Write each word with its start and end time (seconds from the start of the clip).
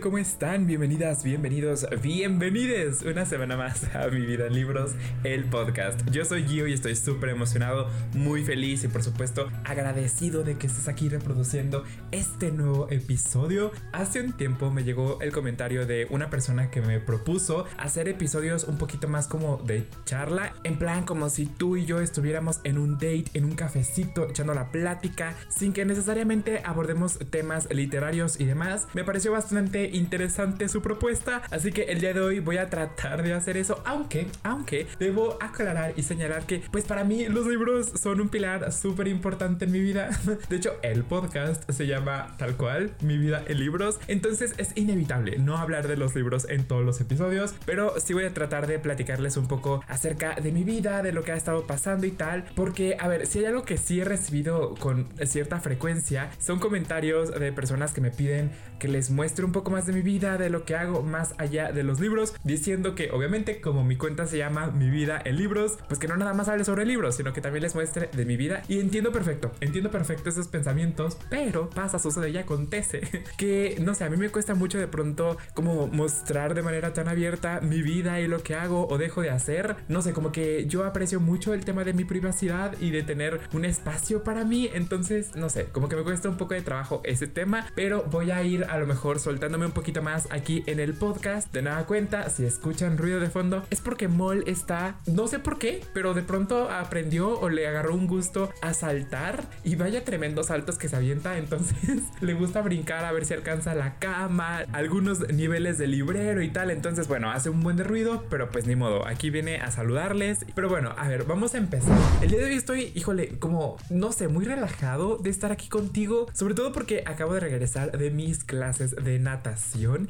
¿cómo 0.00 0.16
están? 0.16 0.66
Bienvenidas, 0.66 1.22
bienvenidos, 1.22 1.86
bienvenides 2.00 3.02
una 3.02 3.26
semana 3.26 3.58
más 3.58 3.94
a 3.94 4.08
Mi 4.08 4.24
Vida 4.24 4.46
en 4.46 4.54
Libros, 4.54 4.92
el 5.22 5.44
podcast. 5.44 6.00
Yo 6.10 6.24
soy 6.24 6.44
Gio 6.44 6.66
y 6.66 6.72
estoy 6.72 6.96
súper 6.96 7.28
emocionado, 7.28 7.90
muy 8.14 8.42
feliz 8.42 8.84
y 8.84 8.88
por 8.88 9.02
supuesto 9.02 9.50
agradecido 9.64 10.44
de 10.44 10.56
que 10.56 10.66
estés 10.66 10.88
aquí 10.88 11.10
reproduciendo 11.10 11.84
este 12.10 12.50
nuevo 12.52 12.88
episodio. 12.90 13.70
Hace 13.92 14.22
un 14.22 14.32
tiempo 14.32 14.70
me 14.70 14.82
llegó 14.82 15.20
el 15.20 15.30
comentario 15.30 15.84
de 15.84 16.06
una 16.08 16.30
persona 16.30 16.70
que 16.70 16.80
me 16.80 16.98
propuso 16.98 17.66
hacer 17.76 18.08
episodios 18.08 18.64
un 18.64 18.78
poquito 18.78 19.08
más 19.08 19.28
como 19.28 19.58
de 19.58 19.86
charla, 20.06 20.54
en 20.64 20.78
plan 20.78 21.04
como 21.04 21.28
si 21.28 21.44
tú 21.44 21.76
y 21.76 21.84
yo 21.84 22.00
estuviéramos 22.00 22.60
en 22.64 22.78
un 22.78 22.94
date, 22.94 23.26
en 23.34 23.44
un 23.44 23.54
cafecito, 23.54 24.30
echando 24.30 24.54
la 24.54 24.72
plática, 24.72 25.36
sin 25.54 25.74
que 25.74 25.84
necesariamente 25.84 26.62
abordemos 26.64 27.18
temas 27.30 27.68
literarios 27.70 28.40
y 28.40 28.46
demás 28.46 28.88
me 28.94 29.04
pareció 29.04 29.32
bastante 29.32 29.81
interesante 29.92 30.68
su 30.68 30.82
propuesta, 30.82 31.42
así 31.50 31.72
que 31.72 31.82
el 31.84 32.00
día 32.00 32.12
de 32.12 32.20
hoy 32.20 32.40
voy 32.40 32.58
a 32.58 32.70
tratar 32.70 33.22
de 33.22 33.32
hacer 33.32 33.56
eso, 33.56 33.82
aunque, 33.84 34.26
aunque 34.42 34.86
debo 34.98 35.38
aclarar 35.40 35.94
y 35.96 36.02
señalar 36.02 36.46
que 36.46 36.62
pues 36.70 36.84
para 36.84 37.04
mí 37.04 37.26
los 37.26 37.46
libros 37.46 37.92
son 38.00 38.20
un 38.20 38.28
pilar 38.28 38.72
súper 38.72 39.08
importante 39.08 39.64
en 39.64 39.72
mi 39.72 39.80
vida. 39.80 40.10
De 40.48 40.56
hecho, 40.56 40.76
el 40.82 41.04
podcast 41.04 41.70
se 41.70 41.86
llama 41.86 42.34
tal 42.38 42.56
cual, 42.56 42.92
Mi 43.00 43.18
vida 43.18 43.42
en 43.46 43.58
libros, 43.58 43.98
entonces 44.08 44.54
es 44.58 44.76
inevitable 44.76 45.38
no 45.38 45.56
hablar 45.56 45.88
de 45.88 45.96
los 45.96 46.14
libros 46.14 46.46
en 46.48 46.64
todos 46.64 46.84
los 46.84 47.00
episodios, 47.00 47.54
pero 47.64 47.98
sí 48.00 48.14
voy 48.14 48.24
a 48.24 48.34
tratar 48.34 48.66
de 48.66 48.78
platicarles 48.78 49.36
un 49.36 49.48
poco 49.48 49.82
acerca 49.88 50.34
de 50.34 50.52
mi 50.52 50.64
vida, 50.64 51.02
de 51.02 51.12
lo 51.12 51.22
que 51.22 51.32
ha 51.32 51.36
estado 51.36 51.66
pasando 51.66 52.06
y 52.06 52.10
tal, 52.10 52.44
porque 52.54 52.96
a 52.98 53.08
ver, 53.08 53.26
si 53.26 53.40
hay 53.40 53.46
algo 53.46 53.64
que 53.64 53.78
sí 53.78 54.00
he 54.00 54.04
recibido 54.04 54.74
con 54.76 55.08
cierta 55.24 55.60
frecuencia, 55.60 56.30
son 56.38 56.58
comentarios 56.58 57.32
de 57.38 57.52
personas 57.52 57.92
que 57.92 58.00
me 58.00 58.10
piden 58.10 58.50
que 58.78 58.88
les 58.88 59.10
muestre 59.10 59.44
un 59.44 59.52
poco 59.52 59.70
más 59.72 59.86
de 59.86 59.92
mi 59.92 60.02
vida, 60.02 60.38
de 60.38 60.50
lo 60.50 60.64
que 60.64 60.76
hago 60.76 61.02
más 61.02 61.34
allá 61.38 61.72
de 61.72 61.82
los 61.82 62.00
libros, 62.00 62.34
diciendo 62.44 62.94
que 62.94 63.10
obviamente 63.10 63.60
como 63.60 63.84
mi 63.84 63.96
cuenta 63.96 64.26
se 64.26 64.38
llama 64.38 64.70
Mi 64.70 64.90
vida 64.90 65.20
en 65.24 65.36
libros, 65.36 65.78
pues 65.88 65.98
que 65.98 66.08
no 66.08 66.16
nada 66.16 66.34
más 66.34 66.48
hable 66.48 66.64
sobre 66.64 66.84
libros, 66.84 67.16
sino 67.16 67.32
que 67.32 67.40
también 67.40 67.62
les 67.62 67.74
muestre 67.74 68.08
de 68.12 68.24
mi 68.24 68.36
vida. 68.36 68.62
Y 68.68 68.80
entiendo 68.80 69.12
perfecto, 69.12 69.52
entiendo 69.60 69.90
perfecto 69.90 70.30
esos 70.30 70.48
pensamientos, 70.48 71.18
pero 71.28 71.70
pasa, 71.70 71.98
sucede 71.98 72.30
y 72.30 72.38
acontece 72.38 73.00
que, 73.36 73.76
no 73.80 73.94
sé, 73.94 74.04
a 74.04 74.10
mí 74.10 74.16
me 74.16 74.28
cuesta 74.28 74.54
mucho 74.54 74.78
de 74.78 74.86
pronto 74.86 75.36
como 75.54 75.86
mostrar 75.88 76.54
de 76.54 76.62
manera 76.62 76.92
tan 76.92 77.08
abierta 77.08 77.60
mi 77.60 77.82
vida 77.82 78.20
y 78.20 78.28
lo 78.28 78.42
que 78.42 78.54
hago 78.54 78.86
o 78.88 78.98
dejo 78.98 79.22
de 79.22 79.30
hacer. 79.30 79.76
No 79.88 80.02
sé, 80.02 80.12
como 80.12 80.32
que 80.32 80.66
yo 80.66 80.84
aprecio 80.84 81.20
mucho 81.20 81.54
el 81.54 81.64
tema 81.64 81.84
de 81.84 81.92
mi 81.92 82.04
privacidad 82.04 82.78
y 82.80 82.90
de 82.90 83.02
tener 83.02 83.40
un 83.52 83.64
espacio 83.64 84.22
para 84.22 84.44
mí, 84.44 84.70
entonces, 84.72 85.34
no 85.34 85.48
sé, 85.48 85.66
como 85.66 85.88
que 85.88 85.96
me 85.96 86.02
cuesta 86.02 86.28
un 86.28 86.36
poco 86.36 86.54
de 86.54 86.62
trabajo 86.62 87.00
ese 87.04 87.26
tema, 87.26 87.66
pero 87.74 88.04
voy 88.04 88.30
a 88.30 88.42
ir 88.42 88.64
a 88.64 88.78
lo 88.78 88.86
mejor 88.86 89.18
soltándome 89.52 89.66
un 89.66 89.72
poquito 89.72 90.00
más 90.00 90.28
aquí 90.30 90.62
en 90.66 90.80
el 90.80 90.94
podcast. 90.94 91.52
De 91.52 91.60
nada 91.60 91.84
cuenta, 91.84 92.30
si 92.30 92.46
escuchan 92.46 92.96
ruido 92.96 93.20
de 93.20 93.28
fondo, 93.28 93.62
es 93.68 93.82
porque 93.82 94.08
Mol 94.08 94.44
está, 94.46 94.94
no 95.04 95.26
sé 95.26 95.40
por 95.40 95.58
qué, 95.58 95.82
pero 95.92 96.14
de 96.14 96.22
pronto 96.22 96.70
aprendió 96.70 97.38
o 97.38 97.50
le 97.50 97.66
agarró 97.66 97.94
un 97.94 98.06
gusto 98.06 98.48
a 98.62 98.72
saltar 98.72 99.44
y 99.62 99.76
vaya 99.76 100.04
tremendos 100.04 100.46
saltos 100.46 100.78
que 100.78 100.88
se 100.88 100.96
avienta. 100.96 101.36
Entonces 101.42 102.02
le 102.22 102.32
gusta 102.32 102.62
brincar 102.62 103.04
a 103.04 103.12
ver 103.12 103.26
si 103.26 103.34
alcanza 103.34 103.74
la 103.74 103.98
cama, 103.98 104.60
algunos 104.72 105.28
niveles 105.30 105.76
de 105.76 105.86
librero 105.86 106.40
y 106.40 106.48
tal. 106.48 106.70
Entonces, 106.70 107.06
bueno, 107.06 107.30
hace 107.30 107.50
un 107.50 107.60
buen 107.60 107.76
de 107.76 107.84
ruido, 107.84 108.24
pero 108.30 108.50
pues 108.50 108.66
ni 108.66 108.74
modo. 108.74 109.06
Aquí 109.06 109.28
viene 109.28 109.56
a 109.56 109.70
saludarles. 109.70 110.46
Pero 110.54 110.70
bueno, 110.70 110.94
a 110.96 111.08
ver, 111.08 111.24
vamos 111.24 111.54
a 111.54 111.58
empezar. 111.58 111.98
El 112.22 112.30
día 112.30 112.38
de 112.38 112.46
hoy 112.46 112.54
estoy, 112.54 112.92
híjole, 112.94 113.38
como, 113.38 113.76
no 113.90 114.12
sé, 114.12 114.28
muy 114.28 114.46
relajado 114.46 115.18
de 115.18 115.28
estar 115.28 115.52
aquí 115.52 115.68
contigo, 115.68 116.28
sobre 116.32 116.54
todo 116.54 116.72
porque 116.72 117.04
acabo 117.06 117.34
de 117.34 117.40
regresar 117.40 117.98
de 117.98 118.10
mis 118.10 118.44
clases 118.44 118.96
de 118.96 119.18
natación. 119.18 119.41